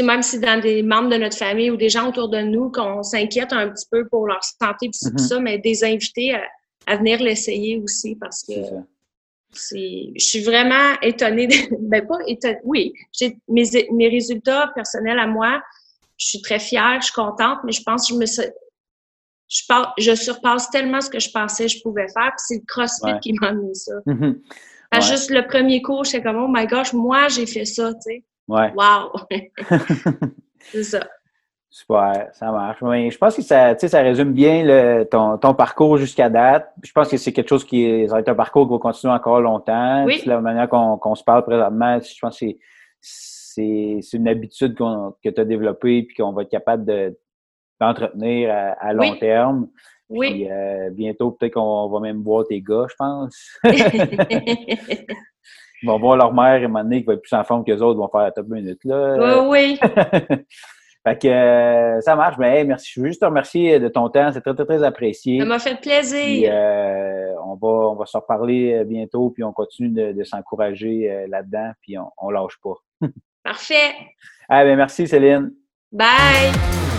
sais, 0.00 0.02
même 0.06 0.22
si 0.22 0.38
dans 0.40 0.60
des 0.60 0.82
membres 0.82 1.08
de 1.10 1.16
notre 1.16 1.36
famille 1.36 1.70
ou 1.70 1.76
des 1.76 1.88
gens 1.88 2.08
autour 2.08 2.28
de 2.28 2.40
nous, 2.40 2.70
qu'on 2.70 3.02
s'inquiète 3.02 3.52
un 3.52 3.68
petit 3.68 3.86
peu 3.90 4.06
pour 4.08 4.26
leur 4.26 4.42
santé, 4.42 4.88
puis 4.90 5.10
Mhm. 5.10 5.18
ça, 5.18 5.40
mais 5.40 5.58
des 5.58 5.84
invités 5.84 6.34
à, 6.34 6.42
à 6.86 6.96
venir 6.96 7.20
l'essayer 7.22 7.78
aussi 7.78 8.16
parce 8.16 8.42
que 8.44 8.52
je 9.54 10.12
suis 10.18 10.42
vraiment 10.42 10.94
étonnée, 11.02 11.46
de, 11.46 11.54
ben 11.80 12.06
pas 12.06 12.18
étonnée, 12.26 12.58
oui, 12.64 12.92
j'ai 13.12 13.36
mes, 13.48 13.64
mes 13.92 14.08
résultats 14.08 14.70
personnels 14.74 15.18
à 15.18 15.26
moi, 15.26 15.62
je 16.16 16.26
suis 16.26 16.40
très 16.42 16.58
fière, 16.58 16.98
je 17.00 17.06
suis 17.06 17.14
contente, 17.14 17.58
mais 17.64 17.72
je 17.72 17.82
pense 17.82 18.08
que 18.08 18.14
je 18.14 18.18
me 18.18 18.26
je, 18.26 19.62
par- 19.68 19.92
je 19.98 20.14
surpasse 20.14 20.70
tellement 20.70 21.02
ce 21.02 21.10
que 21.10 21.18
je 21.20 21.30
pensais 21.30 21.64
que 21.66 21.72
je 21.72 21.82
pouvais 21.82 22.06
faire, 22.08 22.30
puis 22.36 22.38
c'est 22.46 22.54
le 22.56 22.64
CrossFit 22.66 23.04
Ouais. 23.12 23.20
qui 23.20 23.32
m'a 23.34 23.48
amené 23.48 23.74
ça. 23.74 23.92
Ouais. 24.06 25.00
Juste 25.02 25.30
le 25.30 25.46
premier 25.46 25.82
cours, 25.82 26.04
j'étais 26.04 26.22
comme, 26.22 26.36
oh 26.36 26.48
my 26.48 26.66
gosh, 26.66 26.92
moi, 26.94 27.28
j'ai 27.28 27.44
fait 27.46 27.64
ça, 27.66 27.92
tu 27.94 28.00
sais. 28.02 28.24
Ouais. 28.48 28.72
Wow! 28.76 29.12
c'est 30.60 30.82
ça. 30.84 31.00
Super, 31.70 32.28
ça 32.34 32.52
marche. 32.52 32.82
Oui, 32.82 33.10
je 33.10 33.16
pense 33.16 33.34
que 33.34 33.40
ça, 33.42 33.76
ça 33.78 34.00
résume 34.02 34.32
bien 34.34 34.62
le- 34.62 35.04
ton, 35.04 35.38
ton 35.38 35.54
parcours 35.54 35.96
jusqu'à 35.96 36.28
date. 36.28 36.68
Je 36.82 36.92
pense 36.92 37.08
que 37.08 37.16
c'est 37.16 37.32
quelque 37.32 37.48
chose 37.48 37.64
qui 37.64 38.06
ça 38.08 38.14
va 38.14 38.20
être 38.20 38.28
un 38.28 38.34
parcours 38.34 38.66
qui 38.66 38.72
va 38.74 38.78
continuer 38.78 39.14
encore 39.14 39.40
longtemps. 39.40 40.04
Oui. 40.04 40.20
La 40.26 40.38
manière 40.42 40.68
qu'on 40.68 41.14
se 41.14 41.24
parle 41.24 41.44
présentement, 41.44 41.98
je 41.98 42.18
pense 42.20 42.38
que 42.40 42.46
c'est- 43.00 44.00
une 44.12 44.28
habitude 44.28 44.74
que 44.76 45.28
tu 45.30 45.40
as 45.40 45.44
développée 45.46 46.02
puis 46.02 46.14
qu'on 46.16 46.32
va 46.32 46.42
être 46.42 46.50
capable 46.50 46.84
de 46.84 47.18
d'entretenir 47.80 48.50
à, 48.52 48.72
à 48.88 48.92
long 48.92 49.10
Oui. 49.12 49.18
terme. 49.18 49.68
Oui. 50.10 50.30
Puis, 50.30 50.50
euh, 50.52 50.90
bientôt, 50.90 51.30
peut-être 51.32 51.54
qu'on 51.54 51.88
va 51.88 52.00
même 52.00 52.22
voir 52.22 52.44
tes 52.46 52.60
gars, 52.60 52.86
je 52.88 52.94
pense. 52.96 53.58
Ils 55.82 55.88
vont 55.88 55.98
voir 55.98 56.16
leur 56.16 56.32
mère 56.32 56.62
et 56.62 56.64
un 56.64 56.90
qui 56.90 57.02
va 57.02 57.14
être 57.14 57.22
plus 57.22 57.32
en 57.32 57.44
forme 57.44 57.64
que 57.64 57.72
les 57.72 57.82
autres, 57.82 57.98
vont 57.98 58.08
faire 58.08 58.22
la 58.22 58.30
top 58.30 58.48
minute. 58.48 58.78
Là. 58.84 59.42
oui. 59.42 59.78
fait 61.06 61.18
que 61.18 61.28
euh, 61.28 62.00
ça 62.00 62.14
marche. 62.14 62.36
Mais 62.38 62.64
merci. 62.64 62.92
Je 62.94 63.00
veux 63.00 63.08
juste 63.08 63.20
te 63.20 63.26
remercier 63.26 63.80
de 63.80 63.88
ton 63.88 64.08
temps. 64.08 64.30
C'est 64.32 64.40
très, 64.40 64.54
très, 64.54 64.64
très 64.64 64.82
apprécié. 64.84 65.40
Ça 65.40 65.44
m'a 65.44 65.58
fait 65.58 65.80
plaisir. 65.80 66.50
Euh, 66.52 67.34
on, 67.44 67.54
va, 67.54 67.68
on 67.90 67.96
va 67.96 68.06
se 68.06 68.16
reparler 68.16 68.74
euh, 68.74 68.84
bientôt, 68.84 69.30
puis 69.30 69.42
on 69.42 69.52
continue 69.52 69.90
de, 69.90 70.24
s'encourager 70.24 71.26
là-dedans, 71.28 71.72
puis 71.80 71.98
on, 71.98 72.08
on 72.18 72.30
lâche 72.30 72.58
pas. 72.62 72.74
Parfait. 73.42 73.92
Ah, 74.48 74.64
ben 74.64 74.76
merci, 74.76 75.08
Céline. 75.08 75.52
Bye. 75.90 76.91